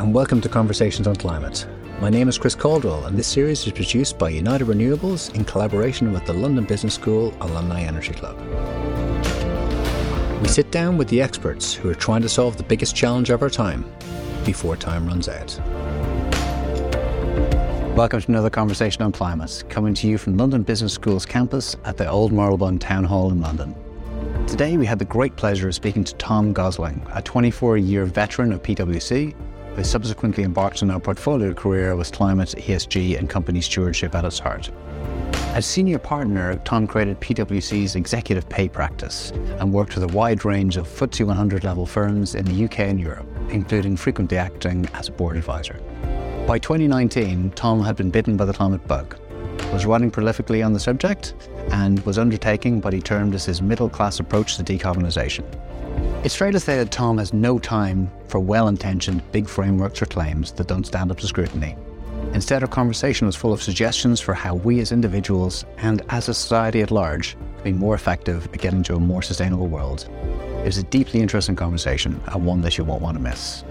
[0.00, 1.66] and welcome to Conversations on Climate.
[2.00, 6.10] My name is Chris Caldwell, and this series is produced by United Renewables in collaboration
[6.10, 8.34] with the London Business School Alumni Energy Club.
[10.40, 13.42] We sit down with the experts who are trying to solve the biggest challenge of
[13.42, 13.84] our time
[14.46, 15.60] before time runs out.
[17.94, 21.98] Welcome to another conversation on climate, coming to you from London Business School's campus at
[21.98, 23.74] the Old Marylebone Town Hall in London.
[24.46, 28.50] Today, we had the great pleasure of speaking to Tom Gosling, a 24 year veteran
[28.50, 29.34] of PwC,
[29.74, 34.38] who subsequently embarked on a portfolio career with climate, ESG, and company stewardship at its
[34.38, 34.70] heart.
[35.54, 40.76] As senior partner, Tom created PwC's executive pay practice and worked with a wide range
[40.76, 45.12] of FTSE 100 level firms in the UK and Europe, including frequently acting as a
[45.12, 45.80] board advisor.
[46.46, 49.16] By 2019, Tom had been bitten by the climate bug,
[49.72, 51.34] was writing prolifically on the subject,
[51.72, 55.44] and was undertaking what he termed as his middle class approach to decarbonisation.
[56.22, 60.06] It's fair to say that Tom has no time for well intentioned big frameworks or
[60.06, 61.76] claims that don't stand up to scrutiny.
[62.34, 66.34] Instead, our conversation was full of suggestions for how we as individuals and as a
[66.34, 70.08] society at large can be more effective at getting to a more sustainable world.
[70.60, 73.64] It was a deeply interesting conversation and one that you won't want to miss.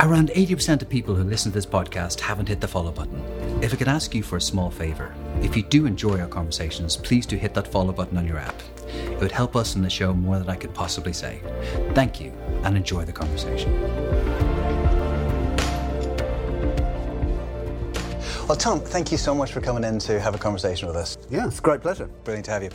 [0.00, 3.22] Around 80% of people who listen to this podcast haven't hit the follow button.
[3.62, 6.96] If I could ask you for a small favour, if you do enjoy our conversations,
[6.96, 8.60] please do hit that follow button on your app.
[8.88, 11.40] It would help us in the show more than I could possibly say.
[11.94, 12.32] Thank you
[12.64, 13.72] and enjoy the conversation.
[18.48, 21.18] Well, Tom, thank you so much for coming in to have a conversation with us.
[21.28, 22.06] Yeah, it's a great pleasure.
[22.22, 22.70] Brilliant to have you.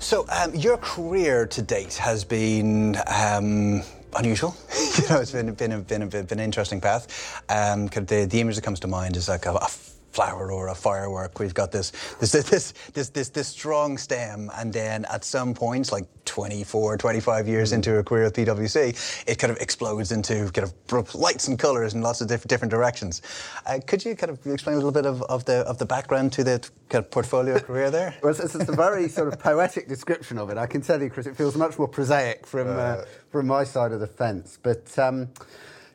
[0.00, 3.82] So, um, your career to date has been um,
[4.16, 4.56] unusual.
[4.98, 7.40] you know, it's been been a, been a, been an interesting path.
[7.48, 9.68] Um, the, the image that comes to mind is like a, a
[10.12, 11.38] flower or a firework.
[11.38, 15.90] We've got this this this this this, this strong stem, and then at some points,
[15.90, 17.76] like 24, 25 years mm.
[17.76, 21.94] into a career at PwC, it kind of explodes into kind of lights and colours
[21.94, 23.22] in lots of different different directions.
[23.66, 26.32] Uh, could you kind of explain a little bit of, of the of the background
[26.34, 28.14] to the kind of portfolio career there?
[28.22, 30.58] well, it's, it's, a very sort of poetic description of it.
[30.58, 33.64] I can tell you, Chris, it feels much more prosaic from uh, uh, from my
[33.64, 34.98] side of the fence, but.
[34.98, 35.28] Um,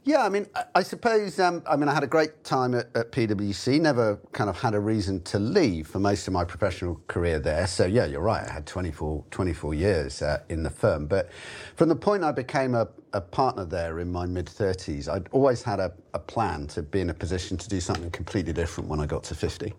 [0.07, 3.12] yeah, I mean, I, suppose, um, I mean, I had a great time at, at,
[3.12, 7.40] PwC, never kind of had a reason to leave for most of my professional career
[7.40, 7.68] there.
[7.68, 11.07] So, yeah, you're right, I had 24, 24 years uh, in the firm.
[11.07, 11.29] But
[11.75, 15.62] from the point I became a, a partner there in my mid 30s, I'd always
[15.62, 19.01] had a, a, plan to be in a position to do something completely different when
[19.01, 19.73] I got to 50.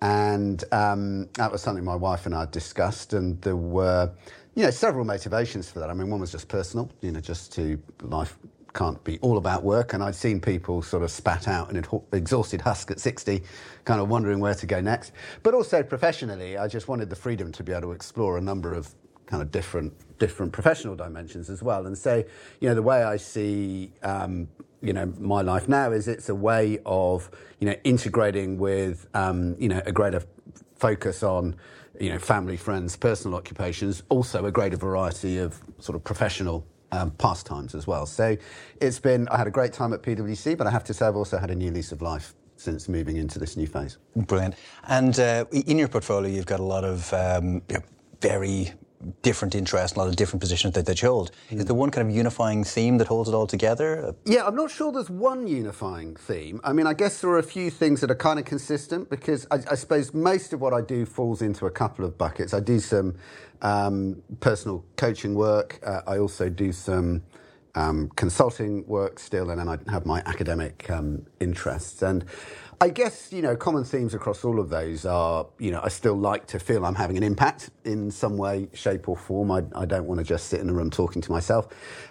[0.00, 4.12] And um, that was something my wife and I discussed, and there were
[4.54, 5.90] you know, several motivations for that.
[5.90, 8.38] I mean, one was just personal, you know, just to life
[8.76, 9.94] can't be all about work.
[9.94, 13.42] And I'd seen people sort of spat out an exhausted husk at 60,
[13.84, 15.12] kind of wondering where to go next.
[15.42, 18.74] But also professionally, I just wanted the freedom to be able to explore a number
[18.74, 18.94] of
[19.26, 21.86] kind of different different professional dimensions as well.
[21.86, 22.22] And so,
[22.60, 24.48] you know, the way I see, um,
[24.80, 29.56] you know, my life now is it's a way of, you know, integrating with, um,
[29.58, 30.22] you know, a greater
[30.76, 31.56] focus on,
[32.00, 36.66] you know, family, friends, personal occupations, also a greater variety of sort of professional
[36.96, 38.06] um, pastimes as well.
[38.06, 38.36] So
[38.80, 41.16] it's been, I had a great time at PwC, but I have to say I've
[41.16, 43.98] also had a new lease of life since moving into this new phase.
[44.16, 44.54] Brilliant.
[44.88, 47.62] And uh, in your portfolio, you've got a lot of um,
[48.20, 48.72] very
[49.22, 51.30] different interests, a lot of different positions that, you hold.
[51.50, 51.58] Mm.
[51.58, 54.14] Is there one kind of unifying theme that holds it all together?
[54.24, 56.60] Yeah, I'm not sure there's one unifying theme.
[56.64, 59.46] I mean, I guess there are a few things that are kind of consistent because
[59.50, 62.54] I, I suppose most of what I do falls into a couple of buckets.
[62.54, 63.16] I do some
[63.62, 65.80] um, personal coaching work.
[65.84, 67.22] Uh, I also do some
[67.76, 72.02] um, consulting work still, and then I have my academic um, interests.
[72.02, 72.24] And
[72.78, 76.14] I guess, you know, common themes across all of those are, you know, I still
[76.14, 79.50] like to feel I'm having an impact in some way, shape, or form.
[79.50, 81.68] I, I don't want to just sit in a room talking to myself.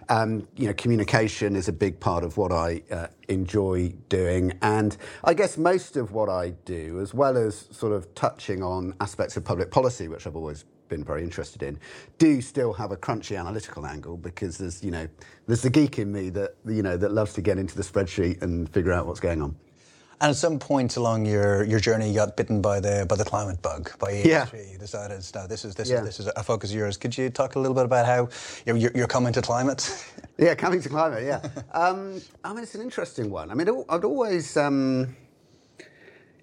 [0.09, 4.57] Um, you know, communication is a big part of what I uh, enjoy doing.
[4.63, 8.95] And I guess most of what I do, as well as sort of touching on
[8.99, 11.79] aspects of public policy, which I've always been very interested in,
[12.17, 15.07] do still have a crunchy analytical angle because there's, you know,
[15.45, 18.41] there's the geek in me that, you know, that loves to get into the spreadsheet
[18.41, 19.55] and figure out what's going on.
[20.21, 23.25] And at some point along your, your journey, you got bitten by the by the
[23.25, 24.25] climate bug by ESG.
[24.25, 24.47] Yeah.
[24.71, 25.97] You decided no, this is this yeah.
[25.99, 26.95] is this is a focus of yours.
[26.95, 28.29] Could you talk a little bit about how
[28.65, 30.05] you're, you're coming to climate?
[30.37, 31.23] yeah, coming to climate.
[31.25, 31.41] Yeah.
[31.73, 33.51] um, I mean, it's an interesting one.
[33.51, 34.55] I mean, I'd always.
[34.57, 35.15] Um,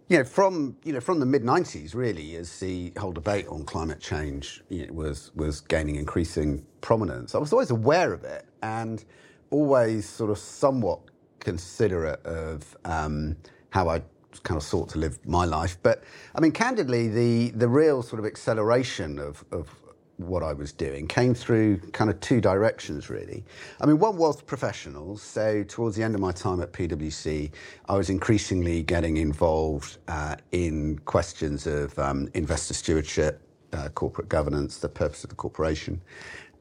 [0.08, 3.64] you know, from you know from the mid '90s, really, as the whole debate on
[3.64, 8.44] climate change you know, was was gaining increasing prominence, I was always aware of it
[8.62, 9.02] and
[9.50, 11.00] always sort of somewhat
[11.40, 13.36] considerate of um,
[13.72, 14.02] how I
[14.44, 15.76] kind of sought to live my life.
[15.82, 16.04] But
[16.34, 19.68] I mean, candidly, the the real sort of acceleration of, of
[20.16, 23.44] what I was doing came through kind of two directions, really.
[23.80, 25.22] I mean, one was professionals.
[25.22, 27.50] So, towards the end of my time at PwC,
[27.88, 33.40] I was increasingly getting involved uh, in questions of um, investor stewardship,
[33.72, 36.00] uh, corporate governance, the purpose of the corporation.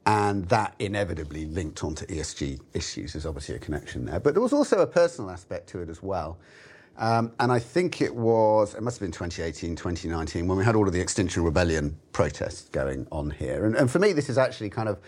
[0.08, 3.14] And that inevitably linked onto ESG issues.
[3.14, 4.20] There's obviously a connection there.
[4.20, 6.40] But there was also a personal aspect to it as well.
[6.98, 10.76] Um, and I think it was, it must have been 2018, 2019, when we had
[10.76, 13.66] all of the Extinction Rebellion protests going on here.
[13.66, 15.00] And, and for me, this is actually kind of,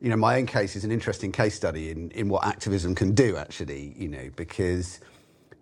[0.00, 3.14] you know, my own case is an interesting case study in, in what activism can
[3.14, 5.00] do, actually, you know, because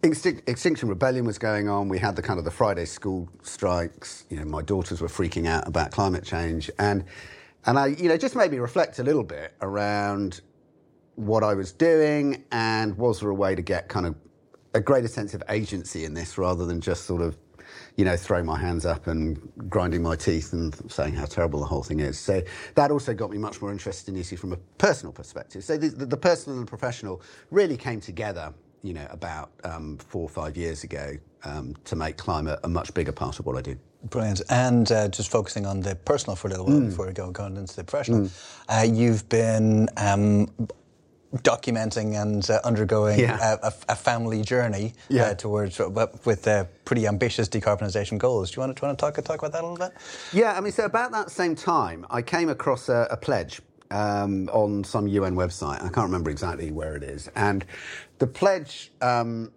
[0.03, 1.89] Extinction Rebellion was going on.
[1.89, 4.27] We had the kind of the Friday school strikes.
[4.29, 6.71] You know, my daughters were freaking out about climate change.
[6.79, 7.05] And,
[7.65, 10.43] and I, you know, just made me reflect a little bit around
[11.15, 14.17] what I was doing and was there a way to get kind of
[14.75, 17.37] a greater sense of agency in this rather than just sort of,
[17.97, 21.67] you know, throwing my hands up and grinding my teeth and saying how terrible the
[21.67, 22.19] whole thing is.
[22.19, 22.43] So
[22.75, 25.65] that also got me much more interested in issue from a personal perspective.
[25.65, 29.97] So the, the, the personal and the professional really came together, you know, about um,
[29.99, 31.13] four or five years ago
[31.45, 33.77] um, to make climate a much bigger part of what I do.
[34.11, 34.43] Brilliant.
[34.51, 36.91] And uh, just focusing on the personal for a little while mm.
[36.91, 38.31] before we go going into the professional, mm.
[38.69, 40.49] uh, you've been um,
[41.43, 43.57] documenting and uh, undergoing yeah.
[43.63, 45.23] a, a, family journey uh, yeah.
[45.23, 45.79] uh, towards
[46.25, 48.51] with uh, pretty ambitious decarbonisation goals.
[48.51, 49.97] Do you want to, want to talk, talk about that a little bit?
[50.33, 53.61] Yeah, I mean, so about that same time, I came across a, a pledge
[53.91, 55.79] um, on some UN website.
[55.83, 57.65] I can't remember exactly where it is, and
[58.19, 59.51] the pledge um,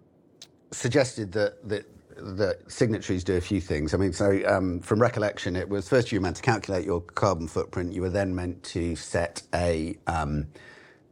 [0.70, 1.86] suggested that that
[2.16, 3.94] the signatories do a few things.
[3.94, 7.00] I mean, so um, from recollection, it was first you were meant to calculate your
[7.00, 7.92] carbon footprint.
[7.92, 10.48] You were then meant to set a um,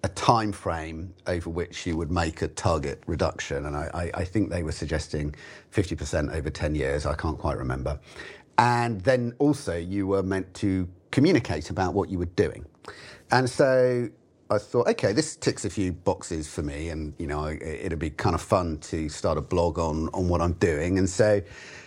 [0.07, 3.67] a time frame over which you would make a target reduction.
[3.67, 5.35] And I, I, think they were suggesting
[5.73, 7.07] 50% over 10 years.
[7.07, 7.99] I can't quite remember.
[8.57, 12.65] And then also you were meant to communicate about what you were doing.
[13.33, 14.09] And so
[14.49, 18.11] I thought, okay, this ticks a few boxes for me, and you know, it'd be
[18.11, 20.99] kind of fun to start a blog on on what I'm doing.
[20.99, 21.43] And so,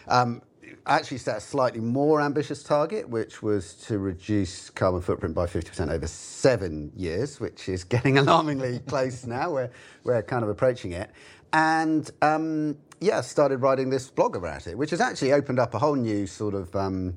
[0.10, 0.42] um,
[0.86, 5.92] actually set a slightly more ambitious target, which was to reduce carbon footprint by 50%
[5.92, 9.52] over seven years, which is getting alarmingly close now.
[9.52, 9.70] We're,
[10.04, 11.10] we're kind of approaching it.
[11.54, 15.80] And um, yeah, started writing this blog about it, which has actually opened up a
[15.80, 16.76] whole new sort of.
[16.76, 17.16] Um,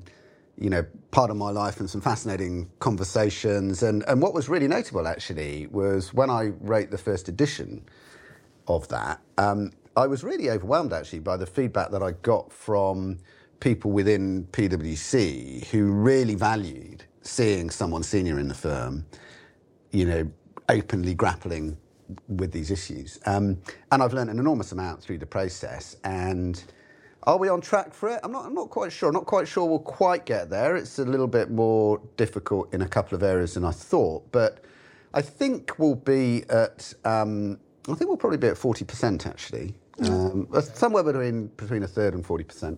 [0.57, 3.81] you know, part of my life and some fascinating conversations.
[3.81, 7.83] And, and what was really notable actually was when I wrote the first edition
[8.67, 13.19] of that, um, I was really overwhelmed actually by the feedback that I got from
[13.63, 19.05] people within PwC who really valued seeing someone senior in the firm,
[19.91, 20.29] you know,
[20.67, 21.77] openly grappling
[22.27, 23.21] with these issues.
[23.25, 23.57] Um,
[23.93, 25.95] and I've learned an enormous amount through the process.
[26.03, 26.61] And
[27.23, 28.19] are we on track for it?
[28.21, 29.07] I'm not, I'm not quite sure.
[29.07, 30.75] I'm not quite sure we'll quite get there.
[30.75, 34.29] It's a little bit more difficult in a couple of areas than I thought.
[34.33, 34.59] But
[35.13, 37.57] I think we'll be at, um,
[37.87, 39.73] I think we'll probably be at 40% actually.
[39.99, 42.77] Um, somewhere between between a third and 40%.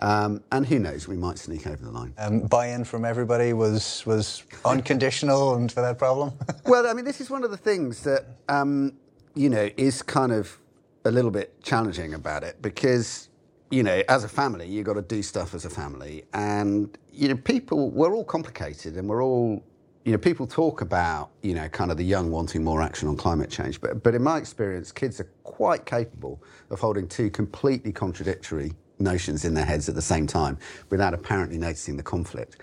[0.00, 2.12] Um, and who knows, we might sneak over the line.
[2.18, 6.32] Um, buy-in from everybody was was unconditional and for that problem.
[6.66, 8.92] well, I mean, this is one of the things that um,
[9.34, 10.58] you know is kind of
[11.04, 13.28] a little bit challenging about it because
[13.70, 17.28] you know, as a family, you've got to do stuff as a family, and you
[17.28, 19.62] know, people we're all complicated and we're all
[20.04, 23.16] you know, people talk about, you know, kind of the young wanting more action on
[23.16, 27.90] climate change, but, but in my experience, kids are quite capable of holding two completely
[27.90, 30.58] contradictory notions in their heads at the same time
[30.90, 32.56] without apparently noticing the conflict.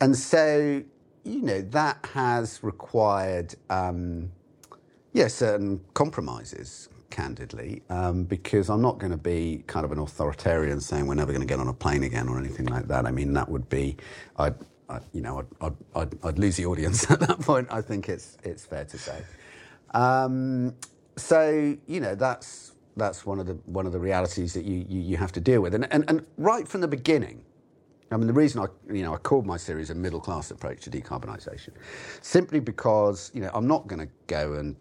[0.00, 0.82] And so,
[1.24, 4.30] you know, that has required, um,
[5.12, 10.80] yeah, certain compromises, candidly, um, because I'm not going to be kind of an authoritarian
[10.80, 13.06] saying we're never going to get on a plane again or anything like that.
[13.06, 13.96] I mean, that would be,
[14.38, 14.54] I'd,
[14.88, 17.68] I, you know, I'd, I'd, I'd, lose the audience at that point.
[17.70, 19.22] I think it's, it's fair to say.
[19.94, 20.74] Um,
[21.16, 25.00] so, you know, that's that's one of the one of the realities that you, you,
[25.00, 25.74] you have to deal with.
[25.74, 27.42] And, and and right from the beginning,
[28.10, 30.82] I mean, the reason I you know I called my series a middle class approach
[30.82, 31.70] to decarbonisation,
[32.20, 34.76] simply because you know I'm not going to go and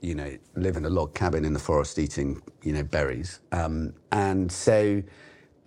[0.00, 3.92] you know live in a log cabin in the forest eating you know berries, um,
[4.12, 5.02] and so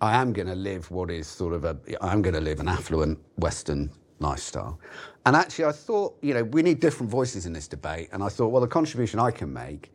[0.00, 2.68] I am going to live what is sort of a I'm going to live an
[2.68, 4.78] affluent Western lifestyle.
[5.26, 8.30] And actually, I thought you know we need different voices in this debate, and I
[8.30, 9.92] thought well the contribution I can make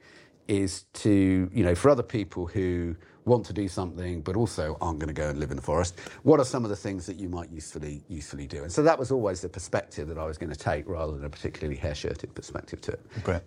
[0.48, 5.00] is to, you know, for other people who want to do something but also aren't
[5.00, 7.18] going to go and live in the forest, what are some of the things that
[7.18, 8.64] you might usefully usefully do?
[8.64, 11.26] And so that was always the perspective that I was going to take rather than
[11.26, 13.24] a particularly hair-shirted perspective to it.
[13.24, 13.42] Great.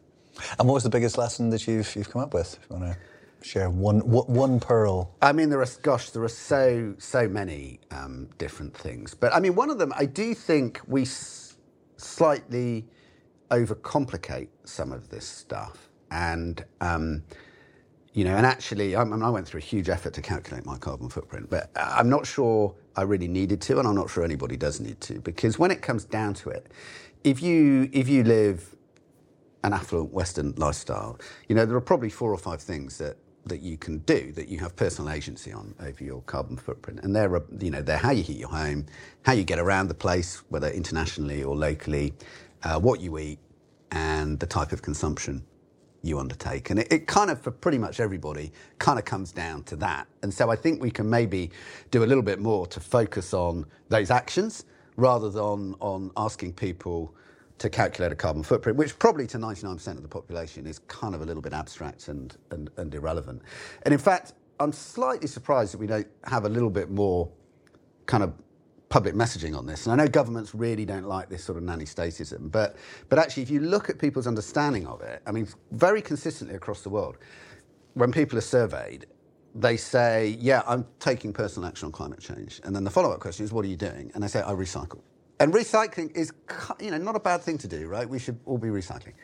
[0.58, 2.58] And what was the biggest lesson that you've, you've come up with?
[2.60, 2.98] If you want to
[3.48, 5.14] share one, one pearl.
[5.22, 9.14] I mean, there are, gosh, there are so, so many um, different things.
[9.14, 11.04] But I mean, one of them, I do think we
[11.96, 12.86] slightly
[13.50, 15.87] overcomplicate some of this stuff.
[16.10, 17.22] And, um,
[18.12, 21.08] you know, and actually, I, I, went through a huge effort to calculate my carbon
[21.08, 24.80] footprint, but I'm not sure I really needed to, and I'm not sure anybody does
[24.80, 26.66] need to, because when it comes down to it,
[27.24, 28.74] if you if you live
[29.64, 33.16] an affluent Western lifestyle, you know, there are probably four or five things that
[33.48, 37.00] that you can do that you have personal agency on over your carbon footprint.
[37.02, 38.86] And they're, you know, they're how you heat your home,
[39.22, 42.14] how you get around the place, whether internationally or locally,
[42.62, 43.38] uh, what you eat,
[43.90, 45.42] and the type of consumption
[46.08, 46.70] you undertake.
[46.70, 50.08] And it, it, kind of, for pretty much everybody, kind of comes down to that.
[50.22, 51.50] And so I think we can maybe
[51.90, 54.64] do a little bit more to focus on those actions
[54.96, 57.14] rather than on asking people
[57.58, 61.22] to calculate a carbon footprint, which probably to 99% of the population is kind of
[61.22, 63.42] a little bit abstract and, and, and irrelevant.
[63.82, 67.28] And in fact, I'm slightly surprised that we don't have a little bit more
[68.06, 68.32] kind of
[68.88, 69.86] public messaging on this.
[69.86, 72.76] And I know governments really don't like this sort of nanny statism, but,
[73.08, 76.82] but actually, if you look at people's understanding of it, I mean, very consistently across
[76.82, 77.16] the world,
[77.94, 79.06] when people are surveyed,
[79.54, 82.60] they say, Yeah, I'm taking personal action on climate change.
[82.64, 84.10] And then the follow up question is, What are you doing?
[84.14, 85.00] And they say, I recycle.
[85.40, 86.32] And recycling is,
[86.80, 88.08] you know, not a bad thing to do, right?
[88.08, 89.14] We should all be recycling.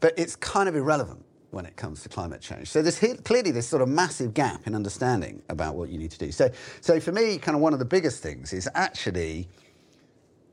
[0.00, 2.68] But it's kind of irrelevant when it comes to climate change.
[2.68, 6.18] So there's clearly this sort of massive gap in understanding about what you need to
[6.18, 6.32] do.
[6.32, 9.48] So, so for me, kind of one of the biggest things is actually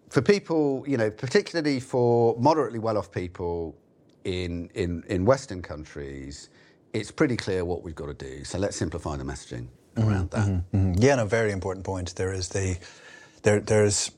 [0.10, 3.77] for people, you know, particularly for moderately well-off people
[4.25, 6.50] in, in, in Western countries,
[6.94, 8.44] it's pretty clear what we've got to do.
[8.44, 10.48] So let's simplify the messaging mm-hmm, around that.
[10.48, 11.01] Mm-hmm, mm-hmm.
[11.01, 12.15] Yeah, no, very important point.
[12.15, 12.77] There is the,
[13.44, 14.12] there, there's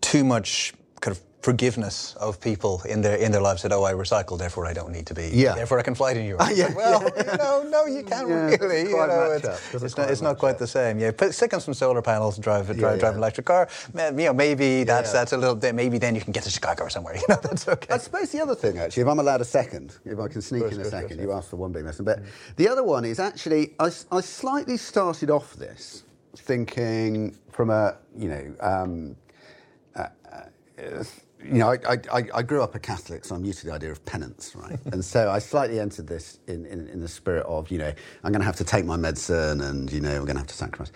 [0.00, 3.92] too much kind of forgiveness of people in their in their lives that oh I
[3.92, 5.28] recycle therefore I don't need to be.
[5.30, 5.54] Yeah.
[5.54, 6.40] Therefore I can fly to New York.
[6.40, 7.32] Uh, yeah, well yeah.
[7.32, 10.54] you know no you can't yeah, really you know it's, it's, not, it's not quite
[10.54, 10.58] up.
[10.58, 10.98] the same.
[10.98, 13.68] Yeah put stick on some solar panels and drive drive, yeah, drive an electric car.
[13.94, 16.84] You know maybe that's that's a little bit maybe then you can get to Chicago
[16.84, 17.92] or somewhere you know that's okay.
[17.92, 20.72] I suppose the other thing actually if I'm allowed a second if I can sneak
[20.72, 22.26] in a second you asked for one big lesson but mm.
[22.56, 26.04] the other one is actually I, I slightly started off this
[26.36, 29.16] thinking from a you know um,
[31.44, 33.90] you know, I, I, I, grew up a Catholic, so I'm used to the idea
[33.90, 34.78] of penance, right?
[34.92, 38.32] and so I slightly entered this in, in, in the spirit of, you know, I'm
[38.32, 40.54] going to have to take my medicine and, you know, we're going to have to
[40.54, 40.92] sacrifice.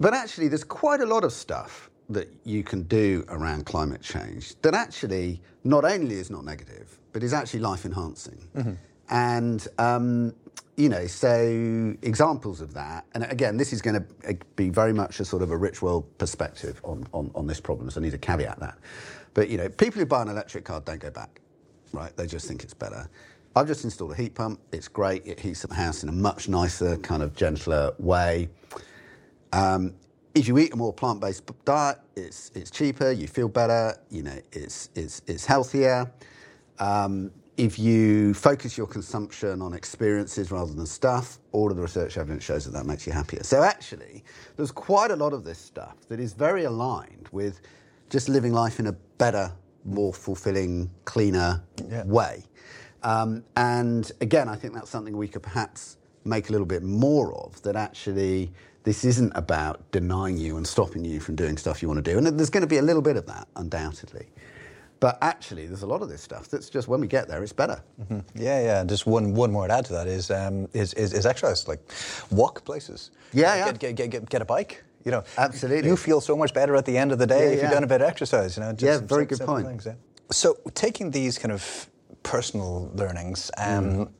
[0.00, 4.54] But actually, there's quite a lot of stuff that you can do around climate change
[4.62, 8.38] that actually not only is not negative, but is actually life enhancing.
[8.54, 8.72] Mm-hmm.
[9.10, 10.34] And, um,
[10.76, 14.92] you know, so examples of that, and again, this is going to uh, be very
[14.92, 18.04] much a sort of a rich world perspective on, on, on this problem, so I
[18.04, 18.78] need to caveat that.
[19.34, 21.40] But, you know, people who buy an electric car don't go back,
[21.92, 22.16] right?
[22.16, 23.08] They just think it's better.
[23.56, 24.58] I've just installed a heat pump.
[24.72, 25.24] It's great.
[25.26, 28.48] It heats the house in a much nicer, kind of gentler way.
[29.52, 29.94] Um,
[30.34, 34.36] if you eat a more plant-based diet, it's, it's cheaper, you feel better, you know,
[34.50, 36.10] it's, it's, it's healthier.
[36.80, 42.18] Um, if you focus your consumption on experiences rather than stuff, all of the research
[42.18, 43.42] evidence shows that that makes you happier.
[43.44, 44.24] So actually,
[44.56, 47.60] there's quite a lot of this stuff that is very aligned with
[48.10, 49.52] just living life in a better,
[49.84, 52.04] more fulfilling, cleaner yeah.
[52.04, 52.44] way.
[53.04, 57.34] Um, and again, I think that's something we could perhaps make a little bit more
[57.34, 57.60] of.
[57.62, 62.04] That actually, this isn't about denying you and stopping you from doing stuff you want
[62.04, 62.18] to do.
[62.18, 64.26] And there's going to be a little bit of that, undoubtedly.
[65.04, 67.52] But actually, there's a lot of this stuff that's just when we get there, it's
[67.52, 67.82] better.
[68.00, 68.20] Mm-hmm.
[68.42, 68.84] Yeah, yeah.
[68.84, 71.80] Just one one more to add to that is um, is, is, is exercise, like
[72.30, 73.10] walk places.
[73.34, 73.72] Yeah, yeah.
[73.72, 74.82] Get, get, get, get a bike.
[75.04, 75.90] You know, absolutely.
[75.90, 77.62] You feel so much better at the end of the day yeah, if yeah.
[77.64, 78.56] you've done a bit of exercise.
[78.56, 79.66] You know, yeah, very good point.
[79.66, 79.92] Things, yeah.
[80.30, 81.86] So, taking these kind of
[82.22, 83.50] personal learnings.
[83.58, 84.10] Um, mm.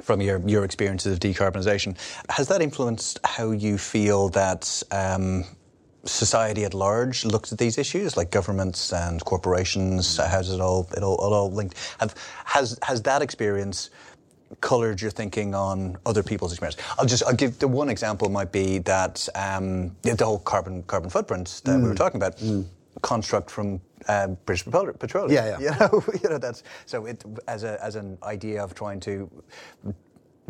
[0.00, 1.96] From your, your experiences of decarbonisation,
[2.30, 5.44] has that influenced how you feel that um,
[6.08, 10.16] society at large looks at these issues, like governments and corporations?
[10.16, 11.76] How does it all it all, it all linked?
[12.00, 13.90] Have, has has that experience
[14.60, 16.76] coloured your thinking on other people's experience?
[16.98, 21.10] I'll just I'll give the one example might be that um, the whole carbon carbon
[21.10, 21.82] footprint that mm.
[21.82, 21.98] we were mm.
[21.98, 22.36] talking about.
[22.38, 22.64] Mm.
[23.00, 25.30] Construct from uh, British Petroleum.
[25.30, 25.88] Yeah, yeah.
[25.92, 27.06] You know, you know that's so.
[27.06, 29.30] It as a as an idea of trying to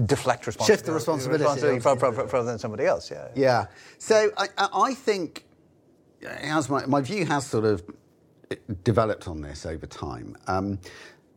[0.07, 3.11] deflect responsibility, shift the responsibility, responsibility from, from, from, from, somebody else.
[3.11, 3.29] Yeah.
[3.35, 3.67] Yeah.
[3.99, 5.45] So I, I think
[6.27, 7.83] as my, my view has sort of
[8.85, 10.37] developed on this over time.
[10.47, 10.79] Um,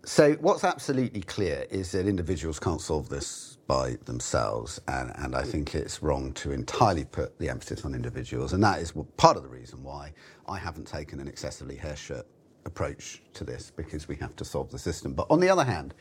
[0.04, 5.44] so what's absolutely clear is that individuals can't solve this by themselves, and, and, I
[5.44, 9.44] think it's wrong to entirely put the emphasis on individuals, and that is part of
[9.44, 10.12] the reason why
[10.50, 12.26] I haven't taken an excessively hair shirt
[12.66, 15.14] approach to this because we have to solve the system.
[15.14, 15.94] But on the other hand,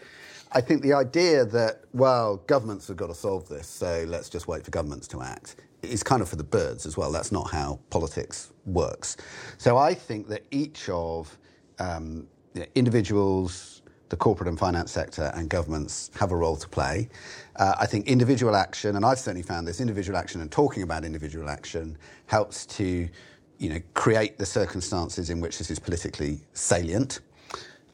[0.52, 4.48] I think the idea that well, governments have got to solve this, so let's just
[4.48, 7.10] wait for governments to act is kind of for the birds as well.
[7.12, 9.16] That's not how politics works.
[9.58, 11.36] So I think that each of
[11.78, 12.26] um,
[12.74, 17.08] individuals, the corporate and finance sector, and governments have a role to play.
[17.56, 21.04] Uh, I think individual action, and I've certainly found this individual action and talking about
[21.04, 21.96] individual action
[22.26, 23.08] helps to
[23.58, 27.20] you know, create the circumstances in which this is politically salient.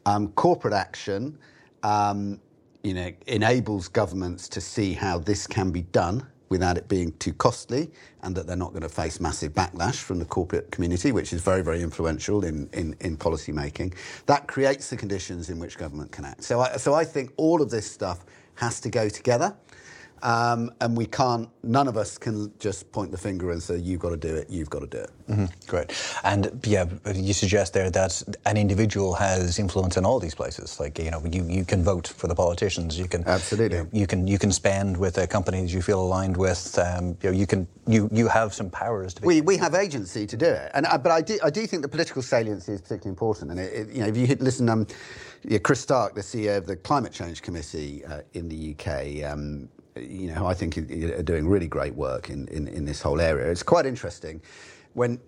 [0.05, 1.37] Um, corporate action,
[1.83, 2.39] um,
[2.83, 7.33] you know, enables governments to see how this can be done without it being too
[7.33, 11.33] costly and that they're not going to face massive backlash from the corporate community, which
[11.33, 13.93] is very, very influential in, in, in policy making.
[14.25, 16.43] That creates the conditions in which government can act.
[16.43, 18.25] So I, so I think all of this stuff
[18.55, 19.55] has to go together.
[20.23, 23.99] Um, and we can't, none of us can just point the finger and say, you've
[23.99, 25.11] got to do it, you've got to do it.
[25.29, 25.45] Mm-hmm.
[25.67, 25.91] Great.
[26.23, 30.79] And yeah, you suggest there that an individual has influence in all these places.
[30.79, 33.27] Like, you know, you, you can vote for the politicians, you can.
[33.27, 33.77] Absolutely.
[33.77, 36.77] You, know, you can, you can spend with the companies you feel aligned with.
[36.79, 39.27] Um, you, know, you can, you, you have some powers to be.
[39.27, 40.71] We, we have agency to do it.
[40.73, 43.51] And, uh, but I do, I do think the political saliency is particularly important.
[43.51, 44.87] And, it, it, you know, if you listen, um,
[45.43, 49.69] yeah, Chris Stark, the CEO of the Climate Change Committee uh, in the UK, um,
[50.01, 53.49] you know, I think are doing really great work in, in, in this whole area.
[53.49, 54.41] It's quite interesting
[54.93, 55.19] when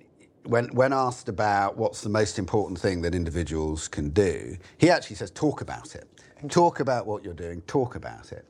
[0.44, 5.16] when when asked about what's the most important thing that individuals can do, he actually
[5.16, 6.08] says talk about it.
[6.48, 8.46] Talk about what you're doing, talk about it.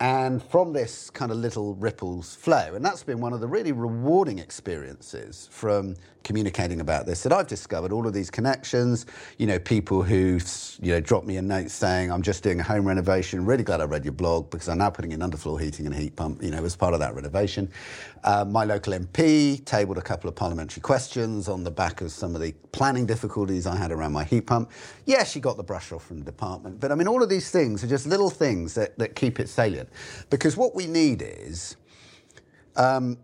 [0.00, 2.74] And from this kind of little ripples flow.
[2.74, 7.46] And that's been one of the really rewarding experiences from communicating about this that I've
[7.46, 9.06] discovered all of these connections,
[9.38, 10.38] you know, people who,
[10.80, 13.44] you know, drop me a note saying, I'm just doing a home renovation.
[13.44, 15.98] Really glad I read your blog because I'm now putting in underfloor heating and a
[15.98, 17.70] heat pump, you know, as part of that renovation.
[18.22, 22.34] Uh, my local MP tabled a couple of parliamentary questions on the back of some
[22.34, 24.70] of the planning difficulties I had around my heat pump.
[25.06, 26.80] Yeah, she got the brush off from the department.
[26.80, 29.48] But I mean, all of these things are just little things that, that keep it
[29.48, 29.88] salient.
[30.30, 31.76] Because what we need is,
[32.76, 33.18] um,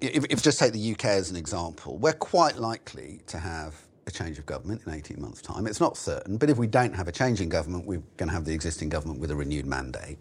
[0.00, 3.74] if, if just take the UK as an example, we're quite likely to have
[4.06, 5.66] a change of government in 18 months' time.
[5.66, 8.34] It's not certain, but if we don't have a change in government, we're going to
[8.34, 10.18] have the existing government with a renewed mandate.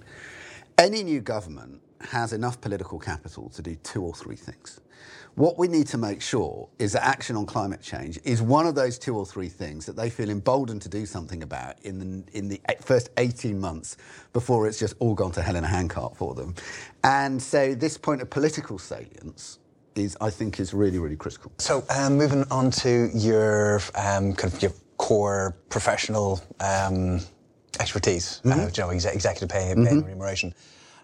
[0.77, 4.79] Any new government has enough political capital to do two or three things.
[5.35, 8.75] What we need to make sure is that action on climate change is one of
[8.75, 12.37] those two or three things that they feel emboldened to do something about in the,
[12.37, 13.95] in the first 18 months
[14.33, 16.53] before it's just all gone to hell in a handcart for them.
[17.03, 19.59] And so this point of political salience
[19.95, 21.51] is, I think, is really, really critical.
[21.59, 27.21] So um, moving on to your um, kind of your core professional um,
[27.79, 28.59] expertise, mm-hmm.
[28.59, 29.87] uh, you know, executive pay, mm-hmm.
[29.87, 30.53] and remuneration.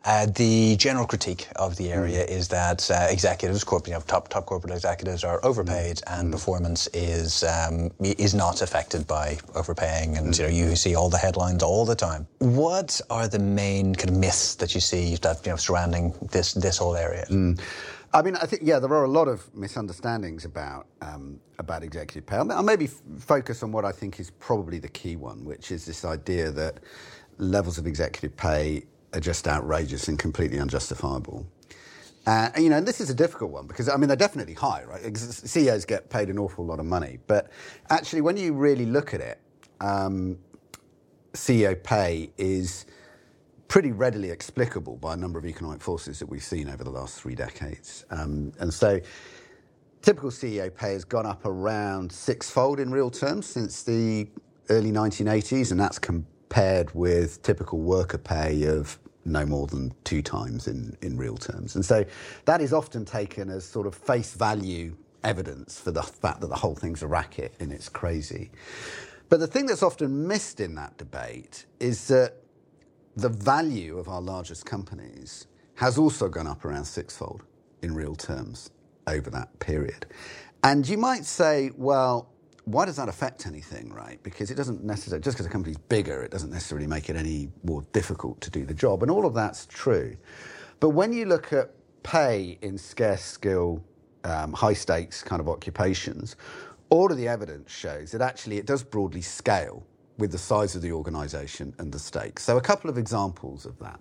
[0.05, 2.29] Uh, the general critique of the area mm.
[2.29, 6.19] is that uh, executives, corporate, you know, top top corporate executives, are overpaid, mm.
[6.19, 6.31] and mm.
[6.31, 10.17] performance is um, is not affected by overpaying.
[10.17, 10.37] And mm.
[10.37, 12.27] you know, you see all the headlines all the time.
[12.39, 16.53] What are the main kind of myths that you see that you know surrounding this
[16.53, 17.25] this whole area?
[17.29, 17.59] Mm.
[18.13, 22.25] I mean, I think yeah, there are a lot of misunderstandings about um, about executive
[22.25, 22.37] pay.
[22.37, 25.85] I'll maybe f- focus on what I think is probably the key one, which is
[25.85, 26.79] this idea that
[27.37, 31.45] levels of executive pay are just outrageous and completely unjustifiable.
[32.25, 34.83] Uh, and, you know, this is a difficult one because, I mean, they're definitely high,
[34.83, 35.17] right?
[35.17, 37.19] CEOs get paid an awful lot of money.
[37.25, 37.49] But
[37.89, 39.39] actually, when you really look at it,
[39.79, 40.37] um,
[41.33, 42.85] CEO pay is
[43.69, 47.21] pretty readily explicable by a number of economic forces that we've seen over the last
[47.21, 48.05] three decades.
[48.11, 48.99] Um, and so,
[50.01, 54.27] typical CEO pay has gone up around sixfold in real terms since the
[54.69, 55.99] early 1980s, and that's
[56.49, 61.75] compared with typical worker pay of no more than two times in, in real terms.
[61.75, 62.05] And so
[62.45, 66.55] that is often taken as sort of face value evidence for the fact that the
[66.55, 68.49] whole thing's a racket and it's crazy.
[69.27, 72.35] But the thing that's often missed in that debate is that
[73.17, 77.43] the value of our largest companies has also gone up around sixfold
[77.81, 78.69] in real terms
[79.05, 80.05] over that period.
[80.63, 82.29] And you might say, well,
[82.67, 84.21] why does that affect anything, right?
[84.23, 87.47] Because it doesn't necessarily, just because a company's bigger, it doesn't necessarily make it any
[87.63, 89.03] more difficult to do the job.
[89.03, 90.17] And all of that's true.
[90.81, 91.71] But when you look at
[92.03, 93.81] pay in scarce skill,
[94.25, 96.35] um, high stakes kind of occupations,
[96.89, 99.85] all of the evidence shows that actually it does broadly scale
[100.17, 102.43] with the size of the organisation and the stakes.
[102.43, 103.99] So, a couple of examples of that.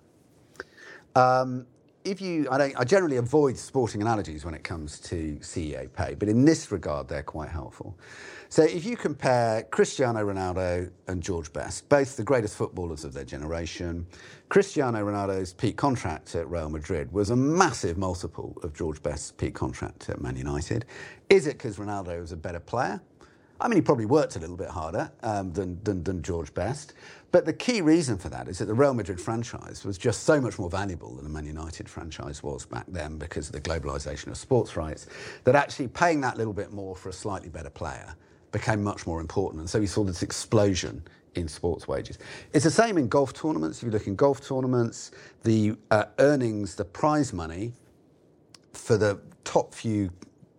[1.15, 1.67] Um,
[2.11, 6.29] if you, I, I, generally avoid sporting analogies when it comes to CEO pay, but
[6.29, 7.97] in this regard, they're quite helpful.
[8.49, 13.25] So if you compare Cristiano Ronaldo and George Best, both the greatest footballers of their
[13.25, 14.07] generation,
[14.47, 19.53] Cristiano Ronaldo's peak contract at Real Madrid was a massive multiple of George Best's peak
[19.53, 20.85] contract at Man United.
[21.29, 23.01] Is it because Ronaldo was a better player?
[23.59, 26.93] I mean, he probably worked a little bit harder um, than, than, than George Best.
[27.31, 30.39] But the key reason for that is that the Real Madrid franchise was just so
[30.39, 34.27] much more valuable than the Man United franchise was back then because of the globalisation
[34.27, 35.07] of sports rights,
[35.43, 38.15] that actually paying that little bit more for a slightly better player
[38.51, 39.59] became much more important.
[39.59, 41.03] And so we saw this explosion
[41.35, 42.17] in sports wages.
[42.53, 43.79] It's the same in golf tournaments.
[43.79, 45.11] If you look in golf tournaments,
[45.43, 47.73] the uh, earnings, the prize money
[48.73, 50.09] for the top few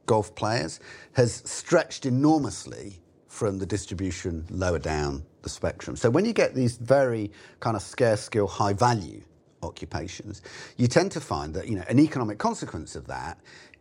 [0.07, 0.81] golf players
[1.14, 5.96] has stretched enormously from the distribution lower down the spectrum.
[5.96, 9.22] So when you get these very kind of scarce skill, high value
[9.62, 10.42] occupations,
[10.77, 13.38] you tend to find that you know an economic consequence of that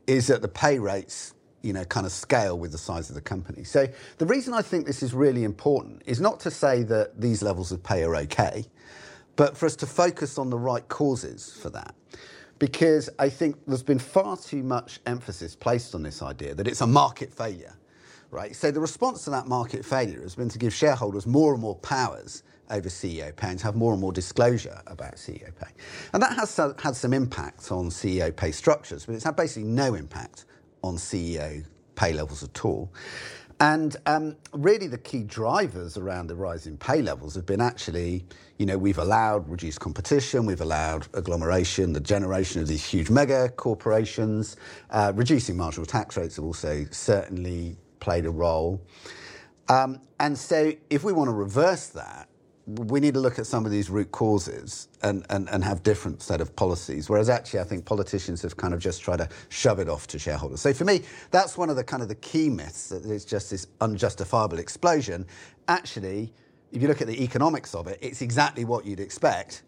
[0.08, 3.22] is that the pay rates you know, kind of scale with the size of the
[3.22, 3.64] company.
[3.64, 3.88] So
[4.20, 7.72] the reason I think this is really important is not to say that these levels
[7.72, 8.66] of pay are okay,
[9.36, 11.94] but for us to focus on the right causes for that.
[12.60, 16.82] Because I think there's been far too much emphasis placed on this idea that it's
[16.82, 17.76] a market failure,
[18.32, 18.56] right?
[18.56, 21.76] So the response to that market failure has been to give shareholders more and more
[21.76, 25.72] powers over CEO pay and to have more and more disclosure about CEO pay.
[26.14, 29.94] And that has had some impact on CEO pay structures, but it's had basically no
[29.94, 30.46] impact
[30.84, 32.92] on CEO pay levels at all.
[33.60, 38.24] And um, really, the key drivers around the rise in pay levels have been actually,
[38.58, 43.50] you know, we've allowed reduced competition, we've allowed agglomeration, the generation of these huge mega
[43.50, 44.58] corporations,
[44.92, 48.82] uh, reducing marginal tax rates have also certainly played a role.
[49.70, 52.30] Um, and so, if we want to reverse that,
[52.68, 56.22] we need to look at some of these root causes and, and, and have different
[56.22, 57.10] set of policies.
[57.10, 60.20] Whereas actually, I think politicians have kind of just tried to shove it off to
[60.20, 60.60] shareholders.
[60.60, 63.52] So for me, that's one of the kind of the key myths that it's just
[63.52, 65.26] this unjustifiable explosion.
[65.70, 66.34] Actually,
[66.74, 69.64] if you look at the economics of it, it's exactly what you'd expect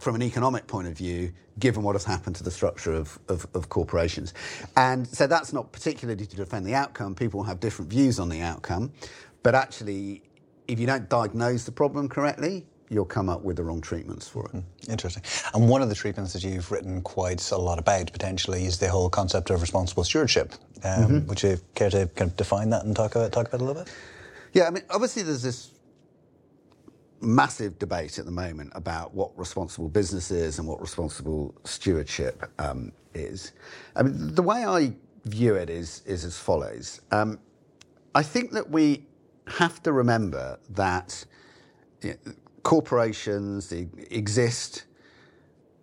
[0.00, 3.46] from an economic point of view, given what has happened to the structure of, of,
[3.54, 4.32] of, corporations.
[4.76, 7.14] And so that's not particularly to defend the outcome.
[7.14, 8.92] People have different views on the outcome.
[9.42, 10.22] But actually,
[10.66, 14.46] if you don't diagnose the problem correctly, you'll come up with the wrong treatments for
[14.46, 14.52] it.
[14.52, 15.22] Mm, interesting.
[15.54, 18.88] And one of the treatments that you've written quite a lot about potentially is the
[18.88, 20.54] whole concept of responsible stewardship.
[20.82, 21.26] Um, mm-hmm.
[21.28, 23.66] Would you care to kind of define that and talk about talk about it a
[23.66, 23.92] little bit?
[24.52, 25.70] Yeah, I mean, obviously there's this
[27.20, 32.92] massive debate at the moment about what responsible business is and what responsible stewardship um,
[33.14, 33.52] is.
[33.96, 37.00] I mean, the way I view it is is as follows.
[37.10, 37.38] Um,
[38.14, 39.06] I think that we
[39.46, 41.24] have to remember that
[42.02, 44.84] you know, corporations exist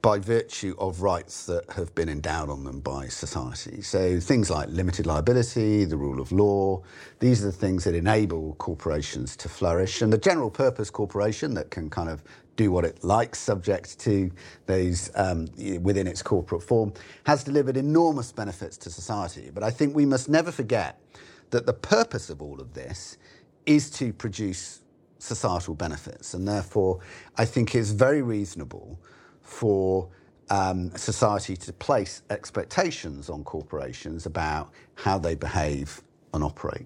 [0.07, 3.81] by virtue of rights that have been endowed on them by society.
[3.81, 6.81] So things like limited liability, the rule of law,
[7.19, 10.01] these are the things that enable corporations to flourish.
[10.01, 12.23] And the general purpose corporation that can kind of
[12.55, 14.31] do what it likes, subject to
[14.65, 15.49] those um,
[15.81, 16.93] within its corporate form,
[17.25, 19.51] has delivered enormous benefits to society.
[19.53, 21.01] But I think we must never forget
[21.49, 23.17] that the purpose of all of this
[23.65, 24.83] is to produce
[25.19, 26.33] societal benefits.
[26.33, 27.01] And therefore,
[27.37, 28.97] I think it's very reasonable
[29.47, 30.09] for
[30.49, 36.01] um, society to place expectations on corporations about how they behave
[36.33, 36.85] and operate.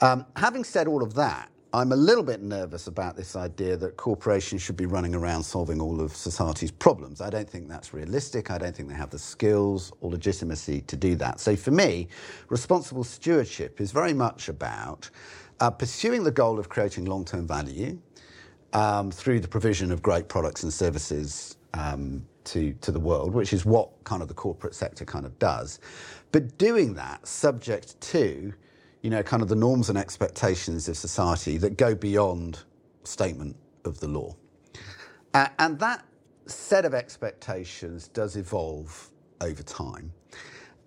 [0.00, 3.96] Um, having said all of that, I'm a little bit nervous about this idea that
[3.96, 7.20] corporations should be running around solving all of society's problems.
[7.20, 8.50] I don't think that's realistic.
[8.50, 11.40] I don't think they have the skills or legitimacy to do that.
[11.40, 12.08] So for me,
[12.48, 15.10] responsible stewardship is very much about
[15.60, 17.98] uh, pursuing the goal of creating long term value
[18.72, 23.52] um, through the provision of great products and services um, to, to the world, which
[23.52, 25.80] is what kind of the corporate sector kind of does.
[26.32, 28.52] But doing that subject to,
[29.02, 32.60] you know, kind of the norms and expectations of society that go beyond
[33.04, 34.34] statement of the law.
[35.34, 36.04] Uh, and that
[36.46, 40.12] set of expectations does evolve over time.